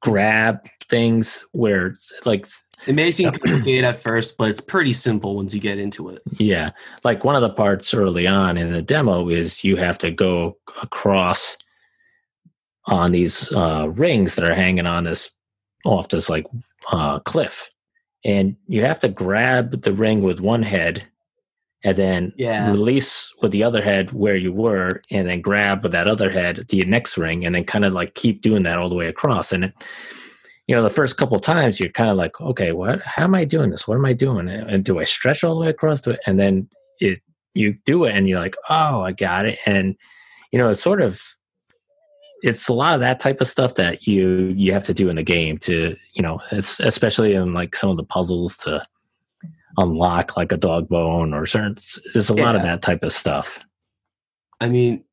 grab 0.00 0.60
things 0.88 1.44
where 1.52 1.88
it's 1.88 2.12
like 2.24 2.46
It 2.86 2.94
may 2.94 3.10
seem 3.10 3.32
complicated 3.32 3.84
at 3.84 3.98
first, 3.98 4.36
but 4.38 4.50
it's 4.50 4.60
pretty 4.60 4.92
simple 4.92 5.36
once 5.36 5.52
you 5.54 5.60
get 5.60 5.78
into 5.78 6.08
it. 6.10 6.20
yeah. 6.38 6.70
Like 7.04 7.24
one 7.24 7.34
of 7.34 7.42
the 7.42 7.50
parts 7.50 7.92
early 7.92 8.26
on 8.26 8.56
in 8.56 8.72
the 8.72 8.82
demo 8.82 9.28
is 9.28 9.64
you 9.64 9.76
have 9.76 9.98
to 9.98 10.10
go 10.10 10.56
across 10.82 11.56
on 12.86 13.10
these 13.10 13.50
uh 13.52 13.88
rings 13.94 14.36
that 14.36 14.48
are 14.48 14.54
hanging 14.54 14.86
on 14.86 15.02
this 15.04 15.32
off 15.84 16.08
this 16.08 16.28
like 16.28 16.46
uh 16.92 17.18
cliff. 17.20 17.68
And 18.24 18.56
you 18.68 18.82
have 18.82 19.00
to 19.00 19.08
grab 19.08 19.82
the 19.82 19.92
ring 19.92 20.22
with 20.22 20.40
one 20.40 20.62
head 20.62 21.04
and 21.86 21.96
then 21.96 22.32
Yeah. 22.36 22.72
release 22.72 23.32
with 23.40 23.52
the 23.52 23.62
other 23.62 23.80
head 23.80 24.12
where 24.12 24.34
you 24.36 24.52
were 24.52 25.00
and 25.10 25.28
then 25.28 25.40
grab 25.40 25.82
with 25.84 25.92
that 25.92 26.08
other 26.08 26.30
head 26.30 26.66
the 26.68 26.82
next 26.84 27.16
ring 27.16 27.46
and 27.46 27.54
then 27.54 27.64
kind 27.64 27.84
of 27.84 27.92
like 27.92 28.14
keep 28.14 28.42
doing 28.42 28.64
that 28.64 28.76
all 28.76 28.88
the 28.88 28.94
way 28.96 29.06
across. 29.06 29.52
And 29.52 29.64
it, 29.66 29.72
you 30.66 30.74
know 30.74 30.82
the 30.82 30.90
first 30.90 31.16
couple 31.16 31.38
times 31.38 31.78
you're 31.78 31.90
kind 31.90 32.10
of 32.10 32.16
like 32.16 32.40
okay 32.40 32.72
what 32.72 33.00
how 33.02 33.22
am 33.22 33.36
i 33.36 33.44
doing 33.44 33.70
this? 33.70 33.86
What 33.86 33.94
am 33.94 34.04
i 34.04 34.12
doing? 34.12 34.48
And 34.48 34.84
do 34.84 34.98
i 34.98 35.04
stretch 35.04 35.44
all 35.44 35.54
the 35.54 35.60
way 35.60 35.68
across? 35.68 36.00
To 36.02 36.10
it 36.10 36.20
and 36.26 36.40
then 36.40 36.68
it 37.00 37.20
you 37.54 37.78
do 37.84 38.04
it 38.04 38.16
and 38.16 38.28
you're 38.28 38.40
like 38.40 38.56
oh 38.68 39.02
i 39.02 39.12
got 39.12 39.46
it. 39.46 39.58
And 39.64 39.96
you 40.50 40.58
know 40.58 40.68
it's 40.68 40.82
sort 40.82 41.00
of 41.00 41.22
it's 42.42 42.68
a 42.68 42.74
lot 42.74 42.94
of 42.94 43.00
that 43.00 43.20
type 43.20 43.40
of 43.40 43.46
stuff 43.46 43.76
that 43.76 44.08
you 44.08 44.52
you 44.56 44.72
have 44.72 44.84
to 44.84 44.94
do 44.94 45.08
in 45.08 45.16
the 45.16 45.22
game 45.22 45.56
to 45.58 45.96
you 46.14 46.22
know 46.22 46.40
it's 46.50 46.80
especially 46.80 47.34
in 47.34 47.54
like 47.54 47.76
some 47.76 47.90
of 47.90 47.96
the 47.96 48.04
puzzles 48.04 48.56
to 48.58 48.82
unlock 49.78 50.36
like 50.36 50.52
a 50.52 50.56
dog 50.56 50.88
bone 50.88 51.34
or 51.34 51.46
certain 51.46 51.76
there's 52.12 52.30
a 52.30 52.34
lot 52.34 52.56
of 52.56 52.62
that 52.62 52.82
type 52.82 53.02
of 53.02 53.12
stuff 53.12 53.58
I 54.60 54.68
mean, 54.70 55.04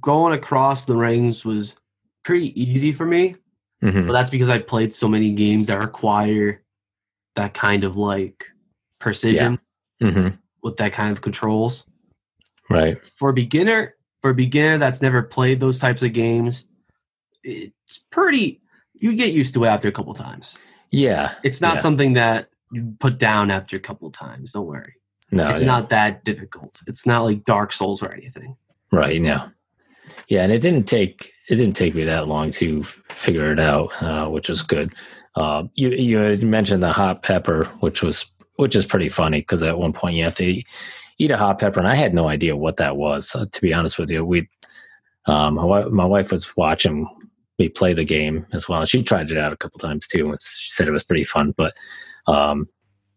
going 0.00 0.34
across 0.34 0.84
the 0.84 0.96
rings 0.96 1.42
was 1.44 1.74
pretty 2.22 2.58
easy 2.60 2.92
for 2.92 3.06
me. 3.06 3.34
Mhm. 3.82 4.06
But 4.06 4.12
that's 4.12 4.30
because 4.30 4.50
I 4.50 4.58
played 4.58 4.92
so 4.92 5.08
many 5.08 5.32
games 5.32 5.68
that 5.68 5.78
require 5.78 6.62
that 7.34 7.54
kind 7.54 7.82
of 7.84 7.96
like 7.96 8.44
precision 9.00 9.58
Mhm. 10.02 10.38
with 10.62 10.76
that 10.76 10.92
kind 10.92 11.12
of 11.12 11.22
controls. 11.22 11.86
right 12.70 12.98
For 13.06 13.32
beginner, 13.32 13.94
for 14.20 14.30
a 14.30 14.34
beginner 14.34 14.76
that's 14.78 15.00
never 15.02 15.22
played 15.22 15.60
those 15.60 15.78
types 15.78 16.02
of 16.02 16.12
games, 16.12 16.66
it's 17.42 18.04
pretty 18.10 18.60
you 18.94 19.14
get 19.16 19.32
used 19.34 19.52
to 19.54 19.64
it 19.64 19.68
after 19.68 19.88
a 19.88 19.92
couple 19.92 20.12
times. 20.14 20.56
yeah 20.90 21.34
It's 21.42 21.60
not 21.62 21.74
Yeah. 21.76 21.80
something 21.80 22.12
that 22.14 22.48
put 23.00 23.18
down 23.18 23.50
after 23.50 23.76
a 23.76 23.80
couple 23.80 24.10
times, 24.10 24.52
don't 24.52 24.66
worry. 24.66 24.94
no 25.30 25.48
it's 25.50 25.62
yeah. 25.62 25.66
not 25.66 25.88
that 25.90 26.24
difficult. 26.24 26.80
It's 26.86 27.06
not 27.06 27.22
like 27.22 27.44
Dark 27.44 27.72
Souls 27.72 28.02
or 28.02 28.12
anything. 28.12 28.56
right 28.92 29.20
now 29.20 29.52
yeah 30.28 30.42
and 30.42 30.52
it 30.52 30.60
didn't 30.60 30.84
take 30.84 31.32
it 31.48 31.56
didn't 31.56 31.76
take 31.76 31.94
me 31.94 32.04
that 32.04 32.28
long 32.28 32.50
to 32.50 32.82
figure 32.82 33.52
it 33.52 33.60
out 33.60 33.90
uh, 34.02 34.28
which 34.28 34.48
was 34.48 34.62
good 34.62 34.92
uh, 35.36 35.64
you 35.74 35.90
you 35.90 36.18
had 36.18 36.42
mentioned 36.42 36.82
the 36.82 36.92
hot 36.92 37.22
pepper 37.22 37.64
which 37.80 38.02
was 38.02 38.30
which 38.56 38.76
is 38.76 38.86
pretty 38.86 39.08
funny 39.08 39.40
because 39.40 39.62
at 39.62 39.78
one 39.78 39.92
point 39.92 40.14
you 40.14 40.22
have 40.24 40.34
to 40.34 40.44
eat, 40.44 40.66
eat 41.18 41.30
a 41.30 41.36
hot 41.36 41.58
pepper 41.58 41.78
and 41.78 41.88
i 41.88 41.94
had 41.94 42.14
no 42.14 42.28
idea 42.28 42.56
what 42.56 42.76
that 42.76 42.96
was 42.96 43.34
uh, 43.34 43.46
to 43.52 43.60
be 43.60 43.74
honest 43.74 43.98
with 43.98 44.10
you 44.10 44.24
we 44.24 44.48
um, 45.26 45.54
my, 45.54 45.84
my 45.86 46.04
wife 46.04 46.30
was 46.32 46.54
watching 46.56 47.08
me 47.58 47.68
play 47.68 47.94
the 47.94 48.04
game 48.04 48.46
as 48.52 48.68
well 48.68 48.84
she 48.84 49.02
tried 49.02 49.30
it 49.30 49.38
out 49.38 49.52
a 49.52 49.56
couple 49.56 49.78
times 49.78 50.06
too 50.06 50.26
and 50.26 50.40
she 50.42 50.70
said 50.70 50.88
it 50.88 50.92
was 50.92 51.04
pretty 51.04 51.24
fun 51.24 51.52
but 51.56 51.74
um, 52.26 52.68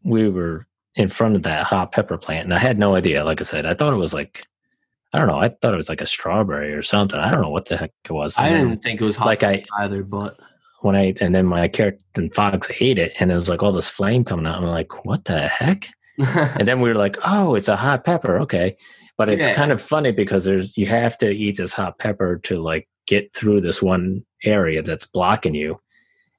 we 0.03 0.29
were 0.29 0.65
in 0.95 1.09
front 1.09 1.35
of 1.35 1.43
that 1.43 1.63
hot 1.65 1.91
pepper 1.91 2.17
plant 2.17 2.43
and 2.45 2.53
i 2.53 2.59
had 2.59 2.77
no 2.79 2.95
idea 2.95 3.23
like 3.23 3.39
i 3.41 3.43
said 3.43 3.65
i 3.65 3.73
thought 3.73 3.93
it 3.93 3.97
was 3.97 4.13
like 4.13 4.45
I 5.13 5.19
don't 5.19 5.29
know. 5.29 5.39
I 5.39 5.47
thought 5.47 5.73
it 5.73 5.77
was 5.77 5.87
like 5.87 6.01
a 6.01 6.05
strawberry 6.05 6.73
or 6.73 6.81
something. 6.81 7.17
I 7.17 7.31
don't 7.31 7.41
know 7.41 7.49
what 7.49 7.65
the 7.67 7.77
heck 7.77 7.93
it 8.03 8.11
was. 8.11 8.37
I 8.37 8.49
didn't 8.49 8.83
think 8.83 8.99
it 8.99 9.05
was 9.05 9.15
hot 9.15 9.25
like 9.27 9.41
I 9.41 9.63
either, 9.79 10.03
but 10.03 10.37
when 10.81 10.97
I 10.97 11.13
and 11.21 11.33
then 11.33 11.45
my 11.45 11.69
character 11.69 12.03
and 12.17 12.33
Fox 12.35 12.69
ate 12.81 12.99
it, 12.99 13.13
and 13.19 13.31
it 13.31 13.35
was 13.35 13.47
like 13.47 13.63
all 13.63 13.71
this 13.71 13.89
flame 13.89 14.25
coming 14.25 14.45
out. 14.45 14.57
I'm 14.57 14.65
like, 14.65 15.05
what 15.05 15.23
the 15.23 15.39
heck? 15.47 15.87
And 16.59 16.67
then 16.67 16.81
we 16.81 16.89
were 16.89 16.95
like, 16.95 17.15
oh, 17.25 17.55
it's 17.55 17.69
a 17.69 17.77
hot 17.77 18.03
pepper. 18.03 18.37
Okay, 18.39 18.75
but 19.17 19.29
it's 19.29 19.47
Yeah. 19.47 19.55
kind 19.55 19.71
of 19.71 19.81
funny 19.81 20.11
because 20.11 20.43
there's 20.43 20.75
you 20.77 20.87
have 20.87 21.17
to 21.19 21.31
eat 21.31 21.55
this 21.55 21.71
hot 21.73 21.99
pepper 21.99 22.37
to 22.39 22.59
like 22.59 22.89
get 23.07 23.33
through 23.33 23.61
this 23.61 23.81
one 23.81 24.25
area 24.43 24.81
that's 24.81 25.05
blocking 25.07 25.55
you, 25.55 25.79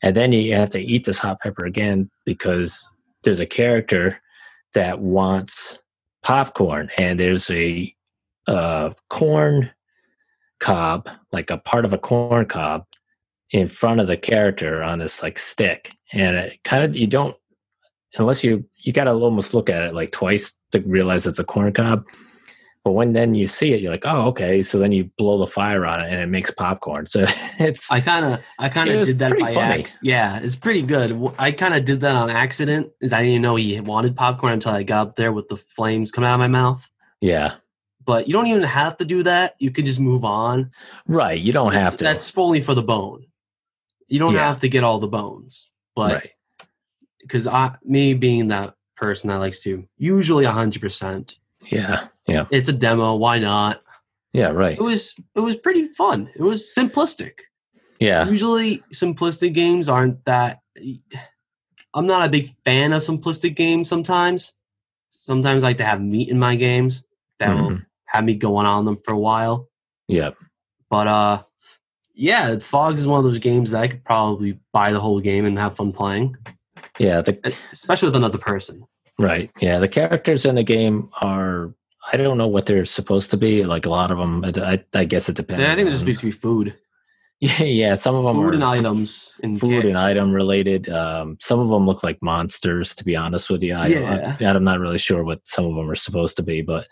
and 0.03 0.17
then 0.17 0.33
you 0.33 0.55
have 0.55 0.71
to 0.71 0.81
eat 0.81 1.05
this 1.05 1.19
hot 1.19 1.41
pepper 1.41 1.65
again 1.65 2.11
because 2.25 2.89
there's 3.23 3.41
a 3.41 3.47
character 3.47 4.21
that 4.75 5.01
wants 5.01 5.79
popcorn, 6.23 6.91
and 6.99 7.19
there's 7.19 7.51
a 7.51 7.95
corn 9.11 9.71
cob, 10.61 11.09
like 11.33 11.51
a 11.51 11.59
part 11.59 11.85
of 11.85 11.93
a 11.93 11.99
corn 11.99 12.47
cob, 12.47 12.85
in 13.51 13.67
front 13.67 14.01
of 14.01 14.07
the 14.07 14.17
character 14.17 14.83
on 14.83 14.99
this 14.99 15.23
like 15.23 15.39
stick, 15.39 15.93
and 16.13 16.37
it 16.37 16.63
kind 16.65 16.85
of 16.85 16.97
you 16.97 17.07
don't 17.07 17.37
unless 18.17 18.43
you 18.45 18.65
you 18.77 18.93
got 18.93 19.05
to 19.05 19.13
almost 19.13 19.55
look 19.55 19.71
at 19.71 19.85
it 19.85 19.95
like 19.95 20.13
twice 20.13 20.57
to 20.73 20.81
realize 20.81 21.27
it's 21.27 21.39
a 21.39 21.45
corn 21.45 21.73
cob. 21.73 22.05
But 22.85 22.93
when 22.93 23.13
then 23.13 23.35
you 23.35 23.47
see 23.47 23.73
it, 23.75 23.81
you're 23.83 23.91
like, 23.91 24.05
oh, 24.07 24.29
okay. 24.29 24.63
So 24.63 24.79
then 24.79 24.93
you 24.93 25.11
blow 25.19 25.39
the 25.39 25.47
fire 25.47 25.85
on 25.85 26.03
it, 26.05 26.11
and 26.13 26.21
it 26.21 26.27
makes 26.29 26.51
popcorn. 26.53 27.07
So 27.07 27.27
it's 27.59 27.91
I 27.93 28.01
kind 28.01 28.25
of, 28.25 28.41
I 28.59 28.69
kind 28.69 28.89
of 28.89 29.05
did 29.05 29.19
that 29.19 29.39
by 29.39 29.53
accident. 29.53 29.99
Yeah, 30.03 30.41
it's 30.43 30.57
pretty 30.57 30.83
good. 30.83 31.35
I 31.39 31.53
kind 31.53 31.75
of 31.75 31.85
did 31.85 32.01
that 32.01 32.17
on 32.17 32.31
accident, 32.31 32.91
is 33.01 33.13
I 33.13 33.23
didn't 33.25 33.43
know 33.43 33.57
he 33.57 33.79
wanted 33.81 34.17
popcorn 34.17 34.53
until 34.55 34.73
I 34.73 34.85
got 34.85 35.09
up 35.09 35.17
there 35.17 35.33
with 35.33 35.49
the 35.49 35.57
flames 35.57 36.11
coming 36.13 36.29
out 36.29 36.35
of 36.35 36.41
my 36.41 36.49
mouth. 36.49 36.89
yeah, 37.21 37.55
But 38.05 38.27
you 38.27 38.33
don't 38.33 38.47
even 38.47 38.63
have 38.63 38.97
to 38.99 39.05
do 39.05 39.23
that. 39.25 39.55
You 39.59 39.71
could 39.71 39.85
just 39.85 40.01
move 40.01 40.25
on. 40.25 40.71
right. 41.07 41.39
You 41.39 41.53
don't 41.53 41.69
It's- 41.73 41.85
have 41.85 41.97
to. 41.99 42.05
That's 42.05 42.33
only 42.39 42.61
for 42.61 42.75
the 42.75 42.83
bone. 42.83 43.27
You 44.07 44.19
don't 44.19 44.33
Yeah. 44.35 44.47
have 44.49 44.61
to 44.61 44.69
get 44.71 44.83
all 44.85 44.99
the 44.99 45.09
bones. 45.09 45.69
But 45.95 46.15
right. 46.15 46.31
because 47.21 47.47
I, 47.47 47.77
me 47.85 48.15
being 48.15 48.49
that 48.49 48.75
person 48.97 49.29
that 49.29 49.37
likes 49.37 49.63
to 49.65 49.87
usually 49.99 50.45
hundred 50.47 50.81
percent, 50.81 51.37
Yeah, 51.71 52.07
yeah, 52.29 52.47
it's 52.51 52.69
a 52.69 52.73
demo. 52.73 53.15
Why 53.17 53.39
not? 53.39 53.83
yeah. 54.33 54.49
Right. 54.49 54.79
It 54.79 54.83
was, 54.83 55.15
it 55.35 55.41
was 55.41 55.57
pretty 55.57 55.87
fun. 55.89 56.31
It 56.37 56.43
was 56.43 56.63
simplistic. 56.77 57.41
Yeah, 57.99 58.29
Usually, 58.29 58.79
simplistic 58.93 59.53
games 59.55 59.89
aren't 59.89 60.25
that. 60.27 60.61
I'm 61.95 62.07
not 62.07 62.25
a 62.27 62.31
big 62.31 62.55
fan 62.65 62.93
of 62.93 63.01
simplistic 63.03 63.57
games. 63.57 63.89
Sometimes, 63.89 64.55
sometimes 65.11 65.65
I 65.65 65.69
like 65.69 65.79
to 65.79 65.85
have 65.85 66.01
meat 66.01 66.29
in 66.29 66.39
my 66.39 66.55
games 66.55 67.03
that 67.39 67.49
will 67.57 67.71
Mhm. 67.71 67.87
have 68.07 68.25
me 68.25 68.35
going 68.37 68.67
on 68.67 68.85
them 68.85 68.97
for 68.99 69.13
a 69.13 69.19
while. 69.19 69.69
yeah, 70.07 70.31
But 70.91 71.07
uh, 71.09 71.43
yeah, 72.15 72.51
Phogs 72.57 72.99
is 72.99 73.07
one 73.09 73.19
of 73.19 73.25
those 73.25 73.39
games 73.41 73.71
that 73.73 73.83
I 73.83 73.89
could 73.89 74.05
probably 74.05 74.59
buy 74.73 74.93
the 74.93 75.01
whole 75.01 75.19
game 75.21 75.45
and 75.45 75.59
have 75.59 75.75
fun 75.77 75.91
playing, 75.93 76.37
yeah. 76.99 77.21
The 77.23 77.55
especially 77.73 78.09
with 78.09 78.17
another 78.17 78.39
person. 78.39 78.87
Right. 79.19 79.51
Yeah. 79.61 79.79
The 79.81 79.89
characters 79.89 80.45
in 80.45 80.55
the 80.55 80.63
game 80.63 81.11
are, 81.21 81.75
I 82.13 82.17
don't 82.17 82.39
know 82.39 82.49
what 82.49 82.67
they're 82.67 82.85
supposed 82.85 83.31
to 83.33 83.37
be. 83.37 83.65
Like 83.65 83.87
a 83.87 83.91
lot 83.91 84.11
of 84.11 84.19
them, 84.19 84.45
I, 84.45 84.83
I 84.95 85.05
guess 85.05 85.29
it 85.29 85.37
depends. 85.37 85.63
Yeah, 85.63 85.73
I 85.73 85.75
think 85.75 85.87
they're 85.87 85.93
just 85.93 86.01
supposed 86.01 86.21
to 86.21 86.27
be 86.27 86.33
food. 86.33 86.77
Yeah, 87.41 87.63
yeah. 87.63 87.95
Some 87.95 88.17
of 88.17 88.25
them 88.25 88.35
food 88.35 88.51
are 88.51 88.55
and 88.55 88.65
items 88.65 89.39
and 89.45 89.61
food 89.61 89.85
and 89.85 89.97
item 89.97 90.33
related. 90.33 90.89
Um, 90.89 91.37
some 91.41 91.61
of 91.61 91.69
them 91.69 91.87
look 91.87 92.03
like 92.03 92.21
monsters. 92.21 92.97
To 92.97 93.05
be 93.05 93.15
honest 93.15 93.49
with 93.49 93.63
you, 93.63 93.75
I, 93.75 93.87
Yeah. 93.87 94.37
I, 94.41 94.45
I'm 94.45 94.65
not 94.65 94.81
really 94.81 94.99
sure 94.99 95.23
what 95.23 95.47
some 95.47 95.65
of 95.65 95.77
them 95.77 95.89
are 95.89 95.95
supposed 95.95 96.37
to 96.39 96.43
be, 96.43 96.63
but 96.63 96.89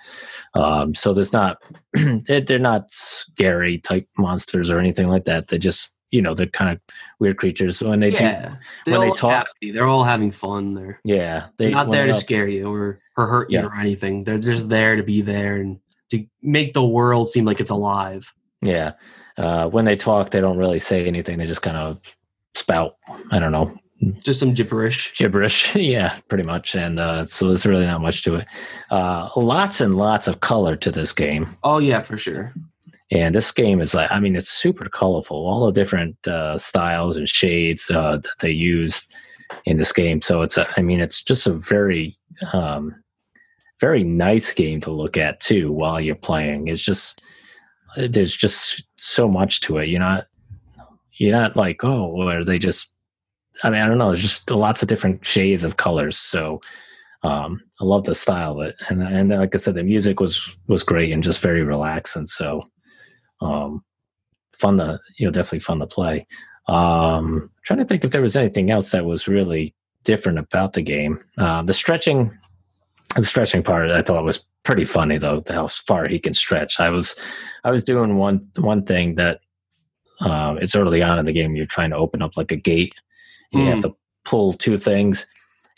um, 0.55 0.95
so 0.95 1.13
there's 1.13 1.33
not 1.33 1.59
they're 1.95 2.61
not 2.61 2.93
scary 2.93 3.79
type 3.79 4.07
monsters 4.19 4.71
or 4.71 4.79
anything 4.79 5.09
like 5.09 5.25
that. 5.25 5.49
They 5.49 5.59
just 5.59 5.93
you 6.11 6.23
know 6.23 6.35
they're 6.35 6.47
kind 6.47 6.71
of 6.71 6.81
weird 7.19 7.37
creatures 7.37 7.83
when 7.83 8.01
they 8.01 8.11
do. 8.11 8.17
yeah. 8.17 8.57
They 8.85 8.93
when 8.93 9.09
they 9.09 9.15
talk- 9.15 9.47
happy. 9.47 9.71
They're 9.73 9.87
all 9.89 10.05
having 10.05 10.31
fun. 10.31 10.75
They're 10.75 11.01
Yeah, 11.05 11.47
they're 11.59 11.71
not 11.71 11.91
there 11.91 12.07
to 12.07 12.13
they're- 12.13 12.21
scare 12.21 12.49
you 12.49 12.73
or, 12.73 13.01
or 13.17 13.27
hurt 13.27 13.51
you 13.51 13.59
Yeah. 13.59 13.67
or 13.67 13.75
anything. 13.75 14.25
They're 14.25 14.39
just 14.39 14.69
there 14.69 14.97
to 14.97 15.03
be 15.03 15.21
there 15.21 15.57
and 15.57 15.79
to 16.11 16.25
make 16.43 16.73
the 16.73 16.87
world 16.87 17.29
seem 17.29 17.45
like 17.45 17.61
it's 17.61 17.71
alive. 17.71 18.33
Yeah. 18.63 18.93
Uh, 19.37 19.69
when 19.69 19.85
they 19.85 19.97
talk, 19.97 20.31
they 20.31 20.41
don't 20.41 20.57
really 20.57 20.79
say 20.79 21.05
anything. 21.07 21.39
They 21.39 21.47
just 21.47 21.63
kind 21.63 21.77
of 21.77 21.99
spout, 22.55 22.97
I 23.31 23.39
don't 23.39 23.53
know, 23.53 23.77
Just 24.23 24.41
some 24.41 24.55
gibberish. 24.55 25.15
gibberish. 25.19 25.75
yeah, 25.75 26.17
pretty 26.29 26.45
much. 26.45 26.75
And 26.75 26.99
uh, 26.99 27.27
so 27.27 27.49
there's 27.49 27.67
really 27.67 27.85
not 27.85 28.01
much 28.01 28.23
to 28.25 28.37
it. 28.37 28.47
Uh, 28.91 29.29
lots 29.37 29.81
and 29.83 29.97
lots 29.97 30.27
of 30.29 30.41
color 30.41 30.77
to 30.77 30.91
this 30.91 31.13
game. 31.13 31.49
Oh 31.65 31.79
yeah, 31.79 32.01
for 32.01 32.17
sure. 32.17 32.55
And 33.13 33.35
this 33.35 33.53
game 33.53 33.81
is 33.81 33.95
like, 33.95 34.11
I 34.11 34.19
mean, 34.19 34.35
it's 34.35 34.49
super 34.49 34.89
colorful. 34.89 35.37
All 35.37 35.67
the 35.67 35.73
different 35.73 36.17
uh, 36.27 36.59
styles 36.59 37.17
and 37.17 37.29
shades 37.29 37.89
uh, 37.91 38.17
that 38.17 38.39
they 38.41 38.51
used 38.51 39.13
in 39.65 39.77
this 39.77 39.93
game. 39.93 40.21
So 40.23 40.43
it's, 40.43 40.57
a, 40.57 40.67
I 40.77 40.83
mean, 40.83 41.01
it's 41.01 41.23
just 41.23 41.47
a 41.47 41.53
very, 41.53 42.19
um, 42.53 42.95
very 43.81 44.03
nice 44.03 44.53
game 44.53 44.81
to 44.81 44.91
look 44.91 45.17
at 45.17 45.39
too 45.39 45.71
while 45.71 46.01
you're 46.01 46.17
playing. 46.17 46.67
It's 46.67 46.83
just, 46.83 47.23
there's 47.97 48.37
just 48.37 48.83
so 48.97 49.29
much 49.29 49.61
to 49.63 49.79
it. 49.79 49.89
You're 49.89 50.01
not, 50.01 50.27
you're 51.13 51.33
not 51.33 51.55
like, 51.55 51.85
oh, 51.85 52.29
are 52.29 52.45
they 52.45 52.59
just, 52.59 52.93
I 53.63 53.71
mean, 53.71 53.81
I 53.81 53.87
don't 53.87 53.99
know. 53.99 54.09
There's 54.09 54.21
just 54.21 54.51
lots 54.51 54.83
of 54.83 54.89
different 54.89 55.25
shades 55.25 55.63
of 55.63 55.77
colors. 55.77 56.19
So, 56.19 56.61
um, 57.23 57.63
I 57.81 57.85
love 57.85 58.05
the 58.05 58.15
style 58.15 58.61
of 58.61 58.67
it. 58.67 58.75
And, 58.89 59.03
and 59.03 59.31
like 59.31 59.55
I 59.55 59.59
said, 59.59 59.77
the 59.77 59.85
music 59.85 60.19
was, 60.19 60.57
was 60.67 60.83
great 60.83 61.13
and 61.13 61.23
just 61.23 61.41
very 61.41 61.63
relaxing. 61.63 62.27
So, 62.27 62.63
um, 63.41 63.85
fun 64.59 64.79
to 64.79 65.01
you 65.19 65.27
know 65.27 65.33
definitely 65.33 65.61
fun 65.61 65.81
to 65.81 65.87
play. 65.87 66.27
Um, 66.69 67.51
trying 67.65 67.79
to 67.79 67.85
think 67.85 68.05
if 68.05 68.11
there 68.11 68.23
was 68.23 68.37
anything 68.37 68.71
else 68.71 68.91
that 68.91 69.05
was 69.05 69.29
really 69.29 69.75
different 70.07 70.39
about 70.39 70.73
the 70.73 70.83
game. 70.83 71.23
Uh, 71.37 71.63
the 71.63 71.75
stretching, 71.75 72.37
the 73.15 73.25
stretching 73.25 73.63
part, 73.63 73.91
I 73.91 74.03
thought 74.03 74.25
was 74.25 74.47
pretty 74.63 74.85
funny 74.85 75.19
though. 75.19 75.43
How 75.49 75.69
far 75.69 76.09
he 76.09 76.19
can 76.19 76.33
stretch. 76.33 76.81
I 76.81 76.89
was, 76.89 77.15
I 77.65 77.71
was 77.71 77.85
doing 77.85 78.17
one 78.17 78.49
one 78.57 78.85
thing 78.85 79.17
that 79.17 79.41
um, 80.21 80.59
it's 80.59 80.75
early 80.75 81.03
on 81.03 81.19
in 81.19 81.27
the 81.27 81.33
game. 81.33 81.57
You're 81.57 81.67
trying 81.67 81.91
to 81.91 81.97
open 81.97 82.23
up 82.23 82.37
like 82.37 82.51
a 82.51 82.57
gate, 82.57 82.95
and 83.53 83.63
you 83.63 83.69
have 83.69 83.81
to 83.81 83.95
pull 84.25 84.55
two 84.55 84.79
things. 84.79 85.27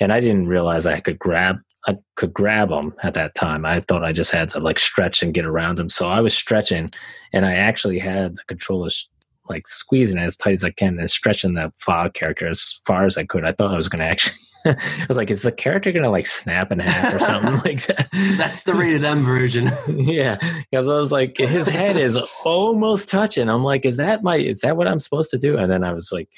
And 0.00 0.12
I 0.12 0.20
didn't 0.20 0.46
realize 0.46 0.86
I 0.86 1.00
could 1.00 1.18
grab 1.18 1.58
I 1.86 1.96
could 2.16 2.32
grab 2.32 2.70
them 2.70 2.94
at 3.02 3.14
that 3.14 3.34
time. 3.34 3.64
I 3.64 3.80
thought 3.80 4.04
I 4.04 4.12
just 4.12 4.30
had 4.30 4.48
to 4.50 4.58
like 4.58 4.78
stretch 4.78 5.22
and 5.22 5.32
get 5.32 5.46
around 5.46 5.78
them. 5.78 5.88
So 5.88 6.08
I 6.08 6.20
was 6.20 6.34
stretching, 6.34 6.90
and 7.32 7.46
I 7.46 7.54
actually 7.54 7.98
had 7.98 8.36
the 8.36 8.44
controllers 8.46 9.08
like 9.48 9.66
squeezing 9.66 10.18
it 10.18 10.24
as 10.24 10.36
tight 10.36 10.52
as 10.52 10.64
I 10.64 10.70
can 10.70 10.98
and 10.98 11.10
stretching 11.10 11.54
the 11.54 11.72
Phog 11.76 12.14
character 12.14 12.46
as 12.46 12.80
far 12.86 13.06
as 13.06 13.16
I 13.16 13.24
could. 13.24 13.44
I 13.44 13.52
thought 13.52 13.72
I 13.72 13.76
was 13.76 13.88
going 13.88 14.00
to 14.00 14.06
actually. 14.06 14.36
I 14.64 15.06
was 15.06 15.16
like, 15.16 15.30
is 15.30 15.42
the 15.42 15.52
character 15.52 15.92
going 15.92 16.02
to 16.02 16.10
like 16.10 16.26
snap 16.26 16.72
in 16.72 16.80
half 16.80 17.14
or 17.14 17.18
something 17.20 17.54
like 17.64 17.86
that? 17.86 18.08
That's 18.36 18.64
the 18.64 18.74
rated 18.74 19.04
M 19.04 19.22
version. 19.22 19.70
yeah, 19.88 20.36
because 20.70 20.88
I 20.88 20.94
was 20.94 21.12
like, 21.12 21.38
his 21.38 21.68
head 21.68 21.96
is 21.96 22.18
almost 22.44 23.08
touching. 23.08 23.48
I'm 23.48 23.62
like, 23.62 23.86
is 23.86 23.96
that 23.98 24.22
my? 24.22 24.36
Is 24.36 24.60
that 24.60 24.76
what 24.76 24.90
I'm 24.90 25.00
supposed 25.00 25.30
to 25.30 25.38
do? 25.38 25.56
And 25.56 25.70
then 25.70 25.84
I 25.84 25.92
was 25.92 26.10
like, 26.12 26.28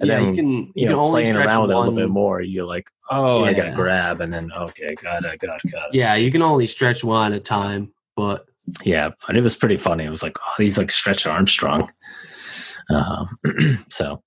and 0.00 0.08
yeah, 0.08 0.20
you 0.20 0.34
can 0.34 0.50
you, 0.50 0.72
you 0.74 0.86
can 0.86 0.96
know, 0.96 1.00
only 1.04 1.22
playing 1.22 1.34
stretch 1.34 1.46
around 1.48 1.62
with 1.62 1.70
it 1.70 1.74
a 1.74 1.78
little 1.78 1.94
bit 1.94 2.08
more, 2.08 2.40
you're 2.40 2.64
like, 2.64 2.88
oh, 3.10 3.44
I 3.44 3.52
gotta 3.52 3.72
grab, 3.72 4.20
and 4.20 4.32
then 4.32 4.52
okay, 4.52 4.94
got 5.02 5.24
it, 5.24 5.38
got 5.40 5.60
it, 5.64 5.72
got 5.72 5.88
it. 5.88 5.94
Yeah, 5.94 6.14
you 6.14 6.30
can 6.30 6.42
only 6.42 6.66
stretch 6.66 7.02
one 7.02 7.32
at 7.32 7.38
a 7.38 7.40
time. 7.40 7.92
But 8.16 8.46
Yeah, 8.84 9.10
but 9.26 9.36
it 9.36 9.42
was 9.42 9.56
pretty 9.56 9.76
funny. 9.76 10.04
It 10.04 10.10
was 10.10 10.22
like, 10.22 10.36
oh, 10.40 10.54
he's 10.62 10.76
like 10.78 10.90
Stretch 10.90 11.26
Armstrong. 11.26 11.90
Um, 12.90 13.38
so, 13.90 14.22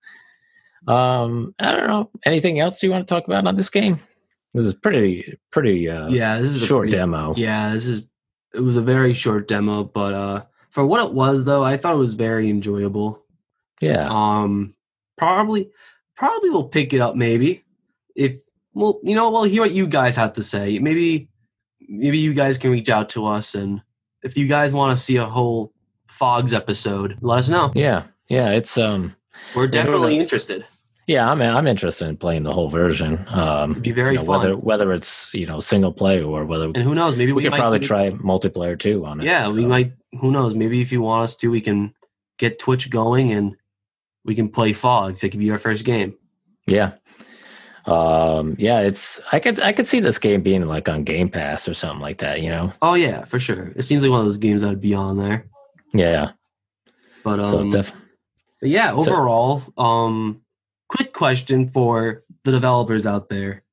um, 0.88 1.54
I 1.60 1.72
don't 1.72 1.88
know. 1.88 2.10
Anything 2.26 2.60
else 2.60 2.82
you 2.84 2.92
want 2.92 3.08
to 3.08 3.14
talk 3.14 3.26
about 3.28 3.48
on 3.48 3.56
this 3.56 3.70
game? 3.70 4.00
This 4.54 4.66
is 4.66 4.74
pretty, 4.74 5.38
pretty 5.52 5.90
uh, 5.90 6.10
yeah, 6.10 6.38
this 6.38 6.48
is 6.50 6.62
a 6.62 6.66
short 6.66 6.84
pretty- 6.84 6.98
demo. 6.98 7.34
Yeah, 7.38 7.72
this 7.74 7.88
is 7.88 8.04
it 8.54 8.60
was 8.60 8.76
a 8.76 8.82
very 8.82 9.14
short 9.14 9.48
demo, 9.48 9.84
but 9.84 10.14
uh 10.14 10.44
for 10.72 10.86
what 10.86 11.06
it 11.06 11.14
was 11.14 11.46
though, 11.46 11.64
I 11.64 11.78
thought 11.78 11.94
it 11.94 11.98
was 11.98 12.14
very 12.16 12.50
enjoyable. 12.50 13.24
Yeah, 13.80 14.08
Um 14.10 14.74
probably 15.22 15.70
probably 16.16 16.50
we'll 16.50 16.68
pick 16.68 16.94
it 16.94 17.00
up 17.00 17.16
maybe. 17.16 17.64
If 18.16 18.40
well, 18.74 19.00
you 19.04 19.14
know, 19.14 19.30
we'll 19.30 19.44
hear 19.44 19.62
what 19.62 19.72
you 19.72 19.86
guys 19.86 20.16
have 20.16 20.34
to 20.34 20.44
say. 20.44 20.80
Maybe 20.80 21.30
maybe 21.88 22.18
you 22.18 22.34
guys 22.34 22.58
can 22.58 22.72
reach 22.72 22.90
out 22.90 23.10
to 23.10 23.28
us 23.28 23.54
and 23.54 23.82
if 24.24 24.36
you 24.36 24.48
guys 24.48 24.74
want 24.74 24.96
to 24.96 25.02
see 25.02 25.18
a 25.18 25.26
whole 25.26 25.74
Phogs 26.08 26.54
episode, 26.54 27.18
let 27.22 27.40
us 27.40 27.50
know. 27.50 27.72
yeah, 27.74 28.04
yeah. 28.30 28.52
It's 28.52 28.78
um, 28.78 29.16
We're 29.56 29.68
definitely 29.68 30.16
no. 30.16 30.22
interested. 30.22 30.66
yeah. 31.08 31.30
I'm 31.30 31.42
I'm 31.42 31.68
interested 31.68 32.08
in 32.08 32.18
playing 32.18 32.44
the 32.44 32.54
whole 32.54 32.70
version. 32.70 33.26
Um, 33.30 33.72
It'd 33.72 33.84
be 33.84 33.92
very 33.92 34.14
you 34.14 34.18
know, 34.20 34.26
fun. 34.26 34.40
whether 34.40 34.58
whether 34.58 34.94
it's 34.94 35.34
you 35.34 35.46
know 35.46 35.60
single 35.60 35.94
play 35.94 36.22
or 36.22 36.46
whether 36.46 36.66
and 36.66 36.78
who 36.78 36.96
knows, 36.96 37.16
maybe 37.16 37.32
we, 37.32 37.38
we, 37.38 37.44
could 37.44 37.54
probably 37.54 37.80
do- 37.80 37.88
try 37.88 38.10
multiplayer 38.12 38.78
too 38.78 39.06
on 39.06 39.22
it. 39.22 39.26
Yeah, 39.26 39.52
we 39.52 39.66
might. 39.66 39.94
Who 40.20 40.32
knows? 40.32 40.56
Maybe 40.56 40.82
if 40.82 40.92
you 40.92 41.02
want 41.02 41.24
us 41.24 41.36
to, 41.38 41.50
we 41.50 41.62
can 41.62 41.94
get 42.38 42.60
Twitch 42.60 42.90
going 42.90 43.32
and 43.32 43.56
we 44.24 44.36
can 44.36 44.50
play 44.50 44.72
Phogs. 44.72 45.24
It 45.24 45.30
could 45.30 45.40
be 45.40 45.52
our 45.52 45.58
first 45.58 45.86
game. 45.86 46.16
Yeah. 46.68 46.94
Um, 47.86 48.56
yeah, 48.60 48.82
it's 48.82 49.20
I 49.32 49.40
could 49.40 49.60
I 49.60 49.74
could 49.74 49.88
see 49.88 50.00
this 50.00 50.20
game 50.20 50.42
being 50.42 50.68
like 50.68 50.88
on 50.88 51.04
Game 51.04 51.30
Pass 51.30 51.68
or 51.68 51.74
something 51.74 52.00
like 52.00 52.20
that, 52.20 52.42
you 52.42 52.50
know. 52.50 52.72
Oh 52.82 52.94
yeah, 52.94 53.26
for 53.26 53.40
sure. 53.40 53.72
It 53.76 53.84
seems 53.84 54.04
like 54.04 54.12
one 54.12 54.20
of 54.20 54.26
those 54.26 54.38
games 54.38 54.62
that 54.62 54.68
would 54.68 54.82
be 54.82 54.94
on 54.94 55.18
there. 55.18 55.46
Yeah. 55.94 56.32
But 57.24 57.38
So 57.38 57.60
um, 57.60 57.72
def- 57.72 57.92
but 58.60 58.70
yeah, 58.70 58.94
overall, 58.94 59.64
um, 59.78 60.42
quick 60.90 61.14
question 61.14 61.68
for 61.68 62.24
the 62.44 62.52
developers 62.52 63.08
out 63.08 63.30
there: 63.30 63.64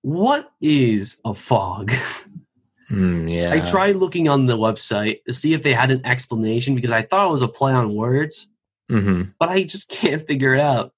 What 0.00 0.50
is 0.62 1.20
a 1.24 1.34
Phog? 1.34 1.90
mm, 2.90 3.30
yeah. 3.30 3.52
I 3.52 3.60
tried 3.60 3.96
looking 3.96 4.28
on 4.28 4.46
the 4.46 4.56
website 4.56 5.22
to 5.24 5.34
see 5.34 5.52
if 5.52 5.62
they 5.62 5.74
had 5.74 5.90
an 5.90 6.04
explanation 6.06 6.74
because 6.74 6.92
I 6.92 7.02
thought 7.02 7.28
it 7.28 7.32
was 7.32 7.42
a 7.42 7.48
play 7.48 7.74
on 7.74 7.94
words, 7.94 8.48
hmm 8.88 9.22
but 9.38 9.48
I 9.48 9.64
just 9.64 9.88
can't 10.00 10.22
figure 10.26 10.54
it 10.54 10.60
out. 10.60 10.92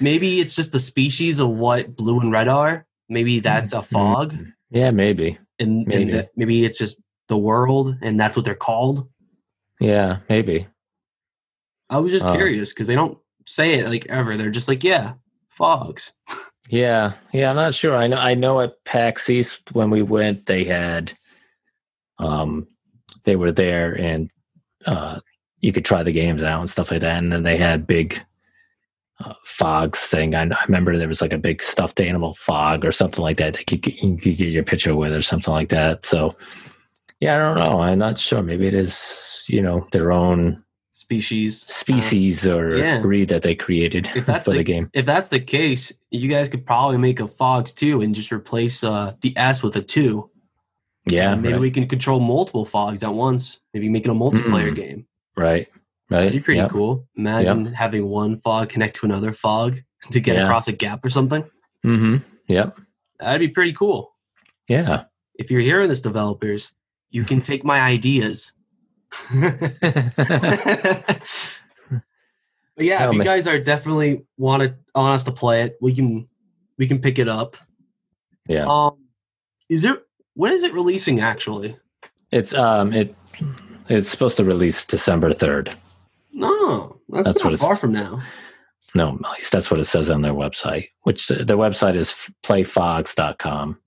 Maybe 0.00 0.40
it's 0.40 0.54
just 0.54 0.72
the 0.72 0.78
species 0.78 1.40
of 1.40 1.48
what 1.48 1.96
blue 1.96 2.20
and 2.20 2.30
red 2.30 2.46
are. 2.48 2.86
Maybe 3.08 3.40
that's 3.40 3.72
a 3.72 3.82
Phog, 3.82 4.36
Yeah, 4.70 4.90
maybe. 4.90 5.38
and, 5.58 5.86
Maybe. 5.86 6.02
and 6.02 6.12
that 6.12 6.28
maybe 6.36 6.64
it's 6.64 6.78
just 6.78 7.00
the 7.28 7.38
world, 7.38 7.96
and 8.02 8.18
that's 8.20 8.36
what 8.36 8.44
they're 8.44 8.54
called. 8.54 9.08
Yeah, 9.80 10.18
maybe. 10.28 10.66
I 11.90 11.98
was 11.98 12.12
just 12.12 12.26
Uh, 12.26 12.34
curious 12.34 12.72
because 12.72 12.86
they 12.86 12.94
don't 12.94 13.18
say 13.46 13.74
it 13.78 13.88
like 13.88 14.06
ever. 14.08 14.36
They're 14.36 14.50
just 14.50 14.68
like, 14.68 14.84
yeah, 14.84 15.14
Phogs. 15.58 16.12
Yeah, 16.68 17.14
yeah. 17.32 17.48
I'm 17.50 17.56
not 17.56 17.72
sure. 17.74 17.96
I 17.96 18.06
know. 18.08 18.18
I 18.18 18.34
know 18.34 18.60
at 18.60 18.74
PAX 18.84 19.30
East 19.30 19.72
when 19.72 19.88
we 19.88 20.02
went, 20.02 20.44
they 20.46 20.64
had, 20.64 21.12
um, 22.18 22.68
they 23.24 23.36
were 23.36 23.52
there 23.52 23.94
and 23.98 24.30
uh, 24.84 25.20
you 25.60 25.72
could 25.72 25.84
try 25.84 26.02
the 26.02 26.12
games 26.12 26.42
out 26.42 26.60
and 26.60 26.70
stuff 26.70 26.90
like 26.90 27.00
that. 27.00 27.18
And 27.18 27.32
then 27.32 27.42
they 27.42 27.56
had 27.56 27.86
big 27.86 28.22
uh, 29.20 29.34
Phogs 29.46 30.06
thing. 30.06 30.34
I, 30.34 30.42
I 30.44 30.64
remember 30.66 30.96
there 30.96 31.08
was 31.08 31.20
like 31.20 31.32
a 31.32 31.38
big 31.38 31.62
stuffed 31.62 32.00
animal 32.00 32.34
Phog 32.34 32.84
or 32.84 32.92
something 32.92 33.22
like 33.22 33.38
that. 33.38 33.54
That 33.54 33.70
you 33.70 33.78
could, 33.78 34.00
you 34.02 34.16
could 34.16 34.36
get 34.36 34.48
your 34.48 34.64
picture 34.64 34.94
with 34.94 35.12
or 35.12 35.22
something 35.22 35.52
like 35.52 35.70
that. 35.70 36.04
So, 36.06 36.36
yeah, 37.20 37.34
I 37.34 37.38
don't 37.38 37.58
know. 37.58 37.80
I'm 37.80 37.98
not 37.98 38.18
sure. 38.18 38.42
Maybe 38.42 38.66
it 38.68 38.74
is, 38.74 39.44
you 39.48 39.60
know, 39.62 39.86
their 39.92 40.12
own 40.12 40.64
Species. 40.92 41.62
species 41.62 42.46
or 42.46 42.76
yeah. 42.76 43.00
breed 43.00 43.28
that 43.30 43.42
they 43.42 43.54
created 43.54 44.10
If 44.14 44.26
that's 44.26 44.44
for 44.44 44.50
the, 44.52 44.58
the 44.58 44.64
game. 44.64 44.90
if 44.92 45.06
that's 45.06 45.28
the 45.30 45.40
case, 45.40 45.90
you 46.10 46.28
guys 46.28 46.48
could 46.50 46.66
probably 46.66 46.98
make 46.98 47.18
a 47.20 47.24
Phogs 47.24 47.74
too, 47.74 48.02
and 48.02 48.14
just 48.14 48.30
replace 48.30 48.84
uh, 48.84 49.14
the 49.22 49.32
S 49.38 49.62
with 49.62 49.74
a 49.76 49.80
two. 49.80 50.28
Yeah, 51.08 51.32
And 51.32 51.40
maybe 51.40 51.54
right. 51.54 51.60
we 51.62 51.70
can 51.70 51.86
control 51.86 52.20
multiple 52.20 52.66
Phogs 52.66 53.02
at 53.02 53.14
once. 53.14 53.60
Maybe 53.72 53.88
make 53.88 54.04
it 54.04 54.10
a 54.10 54.14
multiplayer 54.14 54.70
Mm. 54.72 54.76
game. 54.76 55.06
Right, 55.38 55.68
right. 56.10 56.18
That'd 56.24 56.32
be 56.32 56.40
pretty 56.40 56.58
Yep. 56.58 56.70
cool. 56.70 57.06
Imagine 57.16 57.66
having 57.66 58.06
one 58.08 58.36
Phog 58.38 58.68
connect 58.68 58.96
to 58.96 59.06
another 59.06 59.32
Phog 59.32 59.78
to 60.10 60.20
get 60.20 60.36
Yeah. 60.36 60.44
across 60.44 60.68
a 60.68 60.72
gap 60.72 61.04
or 61.04 61.10
something. 61.10 61.42
Mm-hmm. 61.84 62.16
Yep. 62.48 62.78
That'd 63.20 63.40
be 63.40 63.48
pretty 63.48 63.72
cool. 63.72 64.12
Yeah. 64.68 65.04
If 65.34 65.50
you're 65.50 65.60
hearing 65.60 65.88
this, 65.88 66.00
developers, 66.00 66.72
you 67.10 67.24
can 67.24 67.40
take 67.40 67.64
my 67.64 67.80
ideas. 67.80 68.52
But 72.76 72.84
yeah, 72.86 73.04
Oh, 73.04 73.08
if 73.08 73.12
you 73.14 73.18
man. 73.18 73.24
guys 73.26 73.48
are 73.48 73.58
definitely 73.58 74.24
want 74.36 74.62
to 74.62 74.72
want 74.94 75.12
us 75.14 75.24
to 75.24 75.32
play 75.32 75.62
it, 75.62 75.76
we 75.80 75.92
can 75.92 76.28
we 76.78 76.86
can 76.86 77.00
pick 77.00 77.18
it 77.18 77.28
up. 77.28 77.56
yeah. 78.46 78.66
Um, 78.68 78.98
is 79.68 79.82
there 79.82 80.02
when 80.34 80.52
is 80.52 80.62
it 80.62 80.72
releasing 80.72 81.18
actually? 81.18 81.76
It's 82.30 82.54
um 82.54 82.92
it 82.92 83.16
it's 83.88 84.08
supposed 84.08 84.36
to 84.38 84.44
release 84.44 84.86
December 84.86 85.32
third. 85.32 85.74
No, 86.32 87.00
that's, 87.08 87.24
That's 87.26 87.38
what 87.38 87.44
not 87.44 87.52
it's- 87.54 87.60
far 87.66 87.74
from 87.74 87.92
now. 87.92 88.22
No, 88.94 89.18
at 89.22 89.30
least 89.32 89.52
that's 89.52 89.70
what 89.70 89.78
it 89.80 89.84
says 89.84 90.08
on 90.10 90.22
their 90.22 90.32
website. 90.32 90.88
Which 91.02 91.28
their 91.28 91.44
website 91.58 91.94
is 91.94 92.14
playfogs.com. 92.42 93.78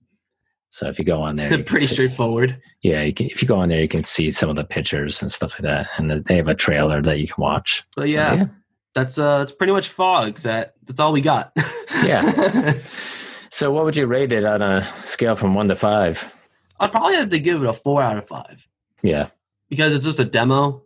So 0.70 0.86
if 0.88 0.98
you 0.98 1.04
go 1.04 1.22
on 1.22 1.36
there, 1.36 1.50
Pretty 1.64 1.86
see- 1.86 1.94
straightforward. 1.94 2.60
Yeah, 2.82 3.02
you 3.02 3.12
can, 3.12 3.26
if 3.26 3.42
you 3.42 3.48
go 3.48 3.56
on 3.58 3.68
there, 3.68 3.80
you 3.80 3.88
can 3.88 4.04
see 4.04 4.30
some 4.30 4.48
of 4.50 4.56
the 4.56 4.64
pictures 4.64 5.20
and 5.22 5.30
stuff 5.30 5.54
like 5.54 5.62
that, 5.62 5.88
and 5.96 6.10
they 6.24 6.36
have 6.36 6.48
a 6.48 6.54
trailer 6.54 7.02
that 7.02 7.18
you 7.20 7.26
can 7.28 7.40
watch. 7.42 7.84
But 7.96 8.08
yeah, 8.08 8.46
that's 8.94 9.18
uh, 9.18 9.38
that's 9.38 9.52
pretty 9.52 9.72
much 9.72 9.88
Phogs. 9.94 10.42
That 10.42 10.74
that's 10.84 11.00
all 11.00 11.12
we 11.12 11.20
got. 11.20 11.52
Yeah. 12.04 12.74
So, 13.54 13.70
what 13.70 13.84
would 13.84 13.96
you 13.98 14.06
rate 14.06 14.32
it 14.32 14.46
on 14.46 14.62
a 14.62 14.82
scale 15.04 15.36
from 15.36 15.54
one 15.54 15.68
to 15.68 15.76
five? 15.76 16.24
I'd 16.80 16.90
probably 16.90 17.16
have 17.16 17.28
to 17.28 17.38
give 17.38 17.62
it 17.62 17.68
a 17.68 17.74
four 17.74 18.00
out 18.02 18.16
of 18.16 18.26
five 18.26 18.66
Yeah, 19.02 19.28
because 19.72 19.94
it's 19.94 20.04
just 20.04 20.20
a 20.20 20.24
demo. 20.26 20.82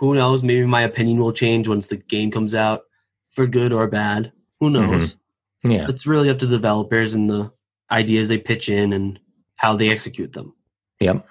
Who 0.00 0.14
knows? 0.14 0.42
Maybe 0.42 0.66
my 0.66 0.82
opinion 0.82 1.18
will 1.18 1.32
change 1.32 1.66
once 1.66 1.86
the 1.86 1.96
game 1.96 2.30
comes 2.30 2.54
out, 2.54 2.82
for 3.30 3.46
good 3.46 3.72
or 3.72 3.86
bad. 3.86 4.32
Who 4.60 4.68
mm-hmm. 4.68 4.90
knows? 4.90 5.16
yeah, 5.64 5.86
It's 5.88 6.06
really 6.06 6.28
up 6.28 6.38
to 6.40 6.46
the 6.46 6.58
developers 6.58 7.14
and 7.14 7.30
the 7.30 7.50
ideas 7.90 8.28
they 8.28 8.36
pitch 8.36 8.68
in 8.68 8.92
and 8.92 9.18
how 9.56 9.76
they 9.76 9.88
execute 9.88 10.34
them. 10.34 10.52
yep, 11.00 11.26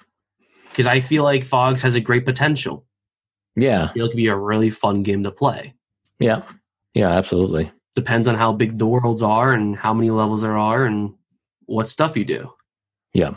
Because 0.71 0.87
I 0.87 0.99
feel 0.99 1.23
like 1.23 1.43
Phogs 1.43 1.83
has 1.83 1.93
a 1.93 2.01
great 2.01 2.25
potential. 2.25 2.83
yeah, 3.55 3.91
it 3.95 3.99
could 3.99 4.15
be 4.15 4.25
a 4.29 4.35
really 4.35 4.71
fun 4.71 5.03
game 5.03 5.21
to 5.23 5.29
play. 5.29 5.75
yeah, 6.17 6.41
yeah, 6.95 7.09
absolutely. 7.11 7.71
Depends 7.93 8.27
on 8.27 8.33
how 8.33 8.53
big 8.53 8.79
the 8.79 8.87
worlds 8.87 9.21
are 9.21 9.53
and 9.53 9.75
how 9.75 9.93
many 9.93 10.09
levels 10.09 10.41
there 10.41 10.57
are 10.57 10.85
and 10.85 11.13
what 11.67 11.87
stuff 11.87 12.17
you 12.17 12.25
do. 12.25 12.51
Yeah, 13.13 13.35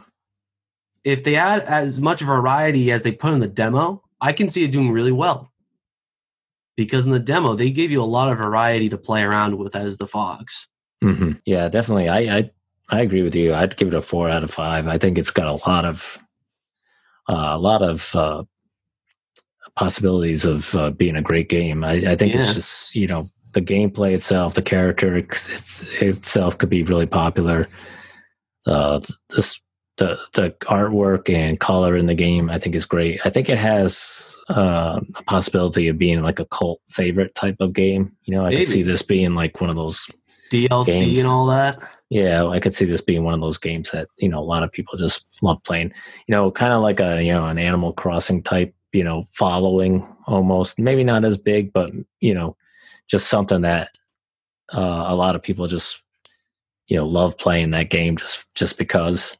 If 1.04 1.24
they 1.24 1.36
add 1.36 1.60
as 1.62 2.00
much 2.00 2.20
variety 2.20 2.92
as 2.92 3.02
they 3.02 3.12
put 3.12 3.32
in 3.32 3.40
the 3.40 3.48
demo, 3.48 4.02
I 4.20 4.32
can 4.32 4.48
see 4.48 4.64
it 4.64 4.72
doing 4.72 4.90
really 4.90 5.12
well. 5.12 5.52
Because 6.76 7.06
in 7.06 7.12
the 7.12 7.18
demo, 7.18 7.54
they 7.54 7.70
gave 7.70 7.90
you 7.90 8.02
a 8.02 8.04
lot 8.04 8.30
of 8.30 8.38
variety 8.38 8.88
to 8.90 8.98
play 8.98 9.22
around 9.22 9.58
with 9.58 9.74
as 9.76 9.96
the 9.96 10.06
Phogs. 10.06 10.66
hmm 11.00 11.32
yeah, 11.44 11.68
definitely. 11.68 12.08
I, 12.08 12.18
I, 12.38 12.50
I 12.90 13.00
agree 13.00 13.22
with 13.22 13.34
you. 13.34 13.54
I'd 13.54 13.76
give 13.76 13.88
it 13.88 13.94
a 13.94 14.02
four 14.02 14.28
out 14.28 14.42
of 14.42 14.50
five. 14.50 14.86
I 14.86 14.98
think 14.98 15.18
it's 15.18 15.30
got 15.30 15.46
a 15.48 15.68
lot 15.68 15.84
of, 15.84 16.18
uh, 17.28 17.50
a 17.52 17.58
lot 17.58 17.82
of 17.82 18.14
uh, 18.14 18.44
possibilities 19.76 20.44
of 20.44 20.74
uh, 20.74 20.90
being 20.90 21.16
a 21.16 21.22
great 21.22 21.48
game. 21.48 21.84
I, 21.84 21.92
I 22.12 22.16
think 22.16 22.34
Yeah. 22.34 22.42
it's 22.42 22.54
just 22.54 22.94
you 22.94 23.06
know 23.06 23.30
the 23.52 23.62
gameplay 23.62 24.12
itself, 24.14 24.54
the 24.54 24.62
character 24.62 25.16
it's, 25.16 25.48
it's, 25.48 25.82
itself 26.02 26.58
could 26.58 26.70
be 26.70 26.82
really 26.82 27.06
popular. 27.06 27.66
Uh, 28.66 29.00
this 29.30 29.60
the 30.00 30.18
the 30.32 30.50
artwork 30.62 31.32
and 31.32 31.60
color 31.60 31.94
in 31.94 32.06
the 32.06 32.14
game, 32.14 32.48
I 32.48 32.58
think, 32.58 32.74
is 32.74 32.86
great. 32.86 33.20
I 33.26 33.30
think 33.30 33.48
it 33.50 33.58
has 33.58 34.36
uh, 34.48 34.98
a 35.14 35.22
possibility 35.24 35.88
of 35.88 35.98
being 35.98 36.22
like 36.22 36.40
a 36.40 36.46
cult 36.46 36.80
favorite 36.88 37.34
type 37.34 37.56
of 37.60 37.74
game. 37.74 38.16
You 38.24 38.34
know, 38.34 38.44
I 38.44 38.48
Maybe. 38.48 38.64
could 38.64 38.72
see 38.72 38.82
this 38.82 39.02
being 39.02 39.34
like 39.34 39.60
one 39.60 39.68
of 39.68 39.76
those 39.76 40.10
DLC 40.50 40.86
Games. 40.86 41.18
and 41.18 41.28
all 41.28 41.46
that. 41.46 41.78
yeah, 42.08 42.46
I 42.46 42.58
could 42.60 42.74
see 42.74 42.86
this 42.86 43.02
being 43.02 43.24
one 43.24 43.34
of 43.34 43.40
those 43.40 43.58
games 43.58 43.90
that 43.90 44.08
you 44.16 44.28
know 44.28 44.38
a 44.40 44.50
lot 44.52 44.62
of 44.62 44.72
people 44.72 44.98
just 44.98 45.28
love 45.42 45.62
playing. 45.64 45.92
You 46.26 46.34
know, 46.34 46.50
kind 46.50 46.72
of 46.72 46.82
like 46.82 46.98
a 46.98 47.22
you 47.22 47.32
know 47.32 47.46
an 47.46 47.58
Animal 47.58 47.92
Crossing 47.92 48.42
type, 48.42 48.74
you 48.92 49.04
know, 49.04 49.24
following 49.34 50.06
almost. 50.26 50.78
Maybe 50.78 51.04
not 51.04 51.26
as 51.26 51.36
big, 51.36 51.74
but 51.74 51.90
you 52.20 52.32
know, 52.32 52.56
just 53.06 53.28
something 53.28 53.60
that 53.60 53.90
uh, 54.72 55.04
a 55.08 55.14
lot 55.14 55.36
of 55.36 55.42
people 55.42 55.66
just 55.66 56.02
you 56.88 56.96
know 56.96 57.06
love 57.06 57.36
playing 57.36 57.72
that 57.72 57.90
game 57.90 58.16
just 58.16 58.46
just 58.54 58.78
because. 58.78 59.36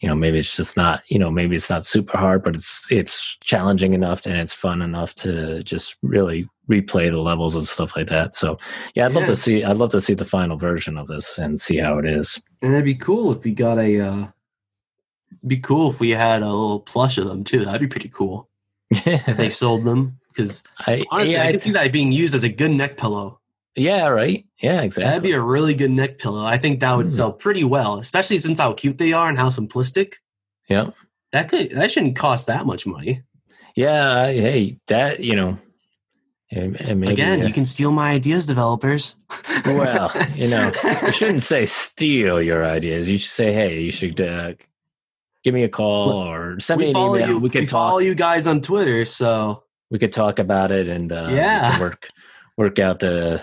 You 0.00 0.08
know, 0.08 0.14
maybe 0.14 0.38
it's 0.38 0.56
just 0.56 0.76
not. 0.76 1.02
You 1.08 1.18
know, 1.18 1.30
maybe 1.30 1.56
it's 1.56 1.70
not 1.70 1.84
super 1.84 2.16
hard, 2.16 2.42
but 2.42 2.54
it's 2.54 2.90
it's 2.90 3.36
challenging 3.44 3.92
enough 3.92 4.26
and 4.26 4.38
it's 4.38 4.54
fun 4.54 4.82
enough 4.82 5.14
to 5.16 5.62
just 5.62 5.96
really 6.02 6.48
replay 6.70 7.10
the 7.10 7.20
levels 7.20 7.54
and 7.54 7.64
stuff 7.64 7.96
like 7.96 8.06
that. 8.06 8.34
So, 8.34 8.56
yeah, 8.94 9.06
I'd 9.06 9.12
love 9.12 9.26
to 9.26 9.36
see. 9.36 9.64
I'd 9.64 9.76
love 9.76 9.90
to 9.90 10.00
see 10.00 10.14
the 10.14 10.24
final 10.24 10.56
version 10.56 10.96
of 10.96 11.08
this 11.08 11.38
and 11.38 11.60
see 11.60 11.78
how 11.78 11.98
it 11.98 12.06
is. 12.06 12.42
And 12.62 12.72
it'd 12.72 12.84
be 12.84 12.94
cool 12.94 13.32
if 13.32 13.44
we 13.44 13.52
got 13.52 13.78
a. 13.78 14.00
Uh, 14.00 14.26
be 15.46 15.58
cool 15.58 15.90
if 15.90 16.00
we 16.00 16.10
had 16.10 16.42
a 16.42 16.46
little 16.46 16.80
plush 16.80 17.18
of 17.18 17.26
them 17.26 17.44
too. 17.44 17.64
That'd 17.64 17.80
be 17.80 17.86
pretty 17.86 18.08
cool. 18.08 18.48
If 18.92 19.36
they 19.36 19.48
sold 19.48 19.84
them, 19.84 20.18
because 20.28 20.64
I, 20.80 21.04
honestly, 21.10 21.34
yeah, 21.34 21.44
I 21.44 21.46
I 21.46 21.50
can 21.52 21.60
see 21.60 21.72
that 21.72 21.92
being 21.92 22.10
used 22.10 22.34
as 22.34 22.44
a 22.44 22.48
good 22.48 22.72
neck 22.72 22.96
pillow. 22.96 23.39
Yeah, 23.76 24.08
right. 24.08 24.44
Yeah, 24.60 24.82
exactly. 24.82 25.04
That'd 25.04 25.22
be 25.22 25.32
a 25.32 25.40
really 25.40 25.74
good 25.74 25.90
neck 25.90 26.18
pillow. 26.18 26.44
I 26.44 26.58
think 26.58 26.80
that 26.80 26.96
would 26.96 27.06
Hmm. 27.06 27.10
sell 27.12 27.32
pretty 27.32 27.64
well, 27.64 27.98
especially 27.98 28.38
since 28.38 28.58
how 28.58 28.72
cute 28.72 28.98
they 28.98 29.12
are 29.12 29.28
and 29.28 29.38
how 29.38 29.48
simplistic. 29.48 30.14
yeah, 30.68 30.90
That 31.32 31.48
could 31.48 31.70
that 31.72 31.90
shouldn't 31.92 32.16
cost 32.16 32.46
that 32.48 32.66
much 32.66 32.86
money. 32.86 33.22
yeah. 33.76 34.26
Hey, 34.26 34.78
that 34.88 35.20
you 35.20 35.34
know, 35.36 35.58
maybe, 36.52 37.06
Again, 37.06 37.42
uh, 37.42 37.46
you 37.46 37.52
can 37.52 37.64
steal 37.66 37.92
my 37.92 38.10
ideas, 38.12 38.44
developers. 38.46 39.16
Well, 39.66 40.12
you 40.34 40.48
know, 40.48 40.72
you 41.06 41.12
shouldn't 41.12 41.42
say 41.44 41.64
steal 41.66 42.42
your 42.42 42.64
ideas. 42.66 43.08
You 43.08 43.18
should 43.18 43.30
say, 43.30 43.52
hey, 43.52 43.80
you 43.80 43.92
should 43.92 44.20
uh, 44.20 44.54
give 45.44 45.54
me 45.54 45.62
a 45.62 45.68
call 45.68 46.10
or 46.12 46.58
send 46.60 46.78
we 46.80 46.86
me 46.86 46.90
an 46.90 46.96
email. 46.96 47.28
you. 47.28 47.38
we 47.38 47.50
could 47.50 47.70
follow 47.70 47.98
talk. 48.00 48.04
you 48.04 48.14
guys 48.14 48.46
on 48.46 48.60
Twitter, 48.60 49.04
so 49.04 49.62
We 49.90 49.98
could 49.98 50.12
talk 50.12 50.38
about 50.40 50.70
it 50.72 50.88
and 50.88 51.12
uh, 51.12 51.30
Yeah. 51.32 51.78
work 51.80 52.08
work 52.56 52.78
out 52.78 52.98
the 53.00 53.42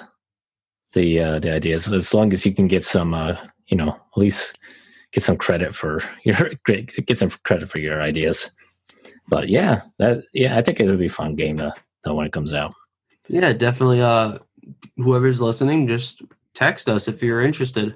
the 0.93 1.19
uh, 1.19 1.39
the 1.39 1.51
ideas 1.53 1.91
as 1.91 2.13
long 2.13 2.33
as 2.33 2.45
you 2.45 2.53
can 2.53 2.67
get 2.67 2.83
some 2.83 3.13
uh, 3.13 3.35
you 3.67 3.77
know 3.77 3.89
at 3.89 4.17
least 4.17 4.59
get 5.11 5.23
some 5.23 5.37
credit 5.37 5.75
for 5.75 6.01
your 6.23 6.51
great 6.63 6.93
get 7.05 7.17
some 7.17 7.29
credit 7.43 7.69
for 7.69 7.79
your 7.79 8.01
ideas. 8.01 8.51
But 9.29 9.49
yeah, 9.49 9.81
that 9.99 10.23
yeah, 10.33 10.57
I 10.57 10.61
think 10.61 10.79
it'll 10.79 10.95
be 10.97 11.07
a 11.07 11.09
fun 11.09 11.35
game 11.35 11.57
to, 11.57 11.73
to 12.05 12.13
when 12.13 12.25
it 12.27 12.31
comes 12.33 12.53
out. 12.53 12.73
yeah, 13.27 13.51
definitely. 13.53 14.01
Uh, 14.01 14.39
whoever's 14.97 15.41
listening, 15.41 15.87
just 15.87 16.21
text 16.53 16.87
us 16.89 17.07
if 17.07 17.21
you're 17.21 17.41
interested. 17.43 17.95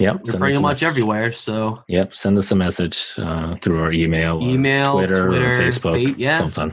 Yep, 0.00 0.22
We're 0.24 0.38
pretty 0.38 0.54
much 0.58 0.76
message. 0.76 0.88
everywhere. 0.88 1.32
So 1.32 1.84
Yep, 1.88 2.14
send 2.14 2.38
us 2.38 2.50
a 2.50 2.56
message 2.56 3.12
uh, 3.18 3.56
through 3.56 3.80
our 3.82 3.92
email, 3.92 4.42
email, 4.42 4.94
Twitter, 4.94 5.26
Twitter, 5.28 5.56
or 5.56 5.60
Facebook, 5.60 6.12
Fa- 6.12 6.18
yeah, 6.18 6.38
something. 6.38 6.72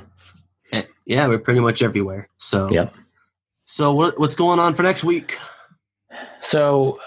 Eh, 0.72 0.84
yeah, 1.06 1.28
we're 1.28 1.38
pretty 1.40 1.60
much 1.60 1.82
everywhere. 1.82 2.30
So 2.38 2.72
Yep. 2.72 2.94
So 3.72 3.94
what 3.94 4.20
what's 4.20 4.36
going 4.36 4.58
on 4.58 4.74
for 4.74 4.82
next 4.82 5.04
week? 5.04 5.38
So 6.42 7.00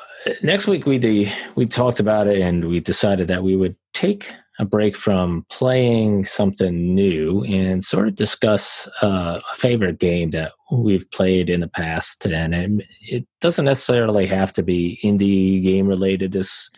next 0.44 0.68
week 0.68 0.86
we 0.86 0.96
de- 0.96 1.32
we 1.56 1.66
talked 1.66 1.98
about 1.98 2.28
it 2.28 2.40
and 2.40 2.68
we 2.68 2.78
decided 2.78 3.26
that 3.28 3.42
we 3.42 3.56
would 3.56 3.74
take 3.94 4.32
a 4.60 4.64
break 4.64 4.96
from 4.96 5.44
playing 5.50 6.24
something 6.24 6.94
new 6.94 7.42
and 7.46 7.82
sort 7.82 8.06
of 8.06 8.14
discuss 8.14 8.88
uh, 9.02 9.40
a 9.52 9.56
favorite 9.56 9.98
game 9.98 10.30
that 10.30 10.52
we've 10.70 11.10
played 11.10 11.50
in 11.50 11.58
the 11.58 11.68
past. 11.68 12.26
And 12.26 12.54
it, 12.54 12.86
it 13.00 13.26
doesn't 13.40 13.64
necessarily 13.64 14.26
have 14.26 14.52
to 14.52 14.62
be 14.62 15.00
indie 15.02 15.64
game 15.64 15.88
related. 15.88 16.30
This 16.30 16.70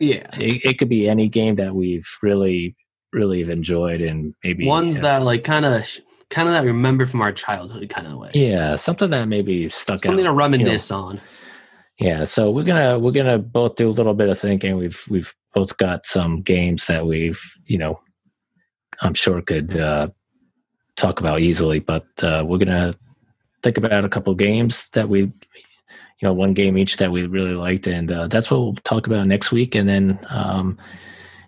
Yeah, 0.00 0.26
it, 0.38 0.64
it 0.64 0.78
could 0.78 0.88
be 0.88 1.06
any 1.06 1.28
game 1.28 1.56
that 1.56 1.74
we've 1.74 2.08
really 2.22 2.74
really 3.12 3.40
have 3.40 3.50
enjoyed 3.50 4.00
and 4.00 4.34
maybe 4.42 4.66
ones 4.66 5.00
that 5.00 5.22
like 5.22 5.44
kind 5.44 5.66
of 5.66 5.86
kind 6.30 6.48
of 6.48 6.54
that 6.54 6.64
remember 6.64 7.06
from 7.06 7.22
our 7.22 7.32
childhood 7.32 7.88
kind 7.88 8.06
of 8.06 8.18
way. 8.18 8.30
yeah 8.34 8.76
something 8.76 9.10
that 9.10 9.28
maybe 9.28 9.68
stuck 9.68 10.02
Something 10.02 10.26
out 10.26 10.30
to 10.30 10.36
reminisce 10.36 10.90
on. 10.90 11.20
Yeah, 11.98 12.24
so 12.24 12.50
we're 12.50 12.64
gonna 12.64 12.96
we're 12.98 13.12
gonna 13.12 13.38
both 13.38 13.74
do 13.74 13.88
a 13.88 13.90
little 13.90 14.14
bit 14.14 14.28
of 14.28 14.38
thinking. 14.38 14.76
We've 14.76 15.02
we've 15.08 15.34
both 15.52 15.76
got 15.78 16.06
some 16.06 16.42
games 16.42 16.86
that 16.86 17.04
we've 17.06 17.40
you 17.66 17.76
know 17.76 18.00
I'm 19.02 19.14
sure 19.14 19.42
could 19.42 19.76
uh, 19.76 20.08
talk 20.96 21.18
about 21.18 21.40
easily, 21.40 21.80
but 21.80 22.06
uh, 22.22 22.44
we're 22.46 22.58
gonna 22.58 22.94
think 23.64 23.78
about 23.78 24.04
a 24.04 24.08
couple 24.08 24.32
games 24.36 24.88
that 24.90 25.08
we 25.08 25.22
you 25.22 25.32
know 26.22 26.32
one 26.32 26.54
game 26.54 26.78
each 26.78 26.98
that 26.98 27.10
we 27.10 27.26
really 27.26 27.54
liked, 27.54 27.88
and 27.88 28.12
uh, 28.12 28.28
that's 28.28 28.48
what 28.48 28.60
we'll 28.60 28.74
talk 28.84 29.08
about 29.08 29.26
next 29.26 29.50
week. 29.50 29.74
And 29.74 29.88
then 29.88 30.20
um, 30.28 30.78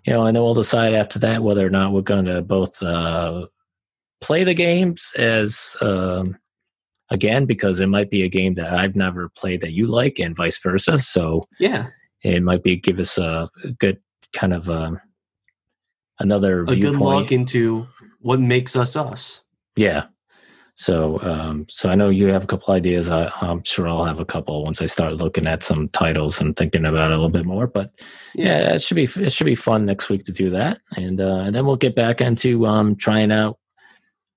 you 0.05 0.11
know, 0.11 0.25
and 0.25 0.35
then 0.35 0.43
we'll 0.43 0.53
decide 0.53 0.93
after 0.93 1.19
that 1.19 1.43
whether 1.43 1.65
or 1.65 1.69
not 1.69 1.93
we're 1.93 2.01
going 2.01 2.25
to 2.25 2.41
both 2.41 2.83
uh, 2.83 3.47
play 4.21 4.43
the 4.43 4.53
games 4.53 5.11
as 5.17 5.75
um, 5.81 6.37
again 7.09 7.45
because 7.45 7.79
it 7.79 7.87
might 7.87 8.09
be 8.09 8.23
a 8.23 8.29
game 8.29 8.55
that 8.55 8.73
I've 8.73 8.95
never 8.95 9.29
played 9.29 9.61
that 9.61 9.73
you 9.73 9.87
like, 9.87 10.19
and 10.19 10.35
vice 10.35 10.59
versa. 10.59 10.99
So 10.99 11.43
Yeah, 11.59 11.87
it 12.23 12.43
might 12.43 12.63
be 12.63 12.77
give 12.77 12.99
us 12.99 13.17
a 13.17 13.49
good 13.79 13.99
kind 14.33 14.53
of 14.53 14.69
um, 14.69 14.99
another 16.19 16.63
a 16.63 16.75
good 16.75 16.95
look 16.95 17.31
into 17.31 17.87
what 18.19 18.39
makes 18.39 18.75
us 18.75 18.95
us. 18.95 19.43
Yeah. 19.75 20.05
So, 20.75 21.21
um, 21.21 21.65
so 21.69 21.89
I 21.89 21.95
know 21.95 22.09
you 22.09 22.27
have 22.27 22.43
a 22.43 22.47
couple 22.47 22.73
ideas. 22.73 23.09
I, 23.09 23.31
I'm 23.41 23.61
sure 23.63 23.87
I'll 23.87 24.05
have 24.05 24.19
a 24.19 24.25
couple 24.25 24.63
once 24.63 24.81
I 24.81 24.85
start 24.85 25.17
looking 25.17 25.45
at 25.45 25.63
some 25.63 25.89
titles 25.89 26.41
and 26.41 26.55
thinking 26.55 26.85
about 26.85 27.11
it 27.11 27.13
a 27.13 27.17
little 27.17 27.29
bit 27.29 27.45
more. 27.45 27.67
But 27.67 27.91
yeah, 28.33 28.73
it 28.73 28.81
should 28.81 28.95
be 28.95 29.03
it 29.03 29.31
should 29.31 29.45
be 29.45 29.55
fun 29.55 29.85
next 29.85 30.09
week 30.09 30.23
to 30.25 30.31
do 30.31 30.49
that, 30.51 30.79
and 30.95 31.19
uh, 31.19 31.41
and 31.45 31.55
then 31.55 31.65
we'll 31.65 31.75
get 31.75 31.95
back 31.95 32.21
into 32.21 32.65
um, 32.65 32.95
trying 32.95 33.31
out 33.31 33.59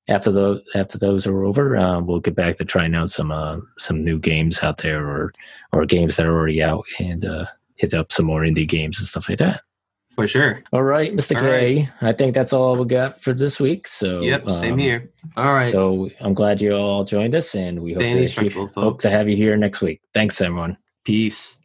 after 0.09 0.31
the 0.31 0.63
after 0.75 0.99
those 0.99 1.27
are 1.27 1.45
over. 1.45 1.77
Uh, 1.77 2.01
we'll 2.01 2.21
get 2.21 2.35
back 2.35 2.57
to 2.57 2.65
trying 2.65 2.95
out 2.95 3.11
some 3.11 3.31
uh, 3.31 3.59
some 3.79 4.05
new 4.05 4.19
games 4.19 4.63
out 4.63 4.79
there, 4.79 5.07
or 5.07 5.33
or 5.73 5.87
games 5.87 6.17
that 6.17 6.27
are 6.27 6.37
already 6.37 6.63
out, 6.63 6.85
and 6.99 7.25
uh, 7.25 7.47
hit 7.77 7.95
up 7.95 8.13
some 8.13 8.27
more 8.27 8.43
indie 8.43 8.69
games 8.69 8.99
and 8.99 9.07
stuff 9.07 9.29
like 9.29 9.39
that. 9.39 9.63
For 10.15 10.29
sure. 10.29 10.63
All 10.73 10.85
right, 10.85 11.13
Mr. 11.13 11.37
All 11.37 11.43
I 12.09 12.13
think 12.13 12.35
that's 12.35 12.53
all 12.53 12.77
we 12.77 12.87
got 12.87 13.21
for 13.21 13.33
this 13.33 13.59
week. 13.59 13.89
So 13.89 14.21
Yep, 14.21 14.49
same 14.51 14.75
um, 14.75 14.79
here. 14.79 15.11
All 15.37 15.53
right. 15.53 15.73
So 15.73 16.09
I'm 16.21 16.35
glad 16.35 16.61
you 16.61 16.73
all 16.73 17.05
joined 17.05 17.35
us, 17.35 17.55
and 17.55 17.79
we 17.83 17.95
hope 17.95 18.31
to, 18.31 18.67
hope 18.81 19.01
to 19.01 19.11
have 19.11 19.29
you 19.29 19.37
here 19.37 19.57
next 19.57 19.81
week. 19.81 20.01
Thanks, 20.13 20.41
everyone. 20.41 20.79
Peace. 21.05 21.57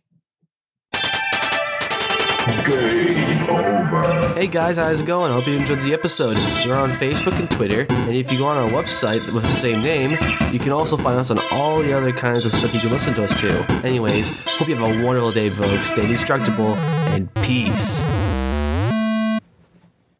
Hey 4.33 4.47
guys, 4.47 4.77
how's 4.77 5.01
it 5.01 5.05
going? 5.05 5.31
I 5.31 5.35
hope 5.35 5.47
you 5.47 5.53
enjoyed 5.53 5.81
the 5.81 5.93
episode. 5.93 6.37
We're 6.65 6.73
on 6.73 6.89
Facebook 6.91 7.37
and 7.37 7.49
Twitter, 7.51 7.85
and 7.89 8.15
if 8.15 8.31
you 8.31 8.37
go 8.37 8.45
on 8.45 8.57
our 8.57 8.69
website 8.69 9.31
with 9.31 9.43
the 9.43 9.53
same 9.53 9.81
name, 9.81 10.11
you 10.51 10.59
can 10.59 10.71
also 10.71 10.97
find 10.97 11.19
us 11.19 11.29
on 11.29 11.39
all 11.51 11.79
the 11.79 11.93
other 11.93 12.11
kinds 12.11 12.45
of 12.45 12.53
stuff 12.53 12.73
you 12.73 12.79
can 12.79 12.89
listen 12.89 13.13
to 13.15 13.23
us 13.23 13.39
to. 13.41 13.49
Anyways, 13.85 14.29
hope 14.29 14.67
you 14.67 14.75
have 14.75 14.83
a 14.83 15.03
wonderful 15.03 15.31
day, 15.31 15.49
folks. 15.49 15.87
Stay 15.91 16.07
destructible, 16.07 16.75
and 17.09 17.31
peace. 17.35 18.03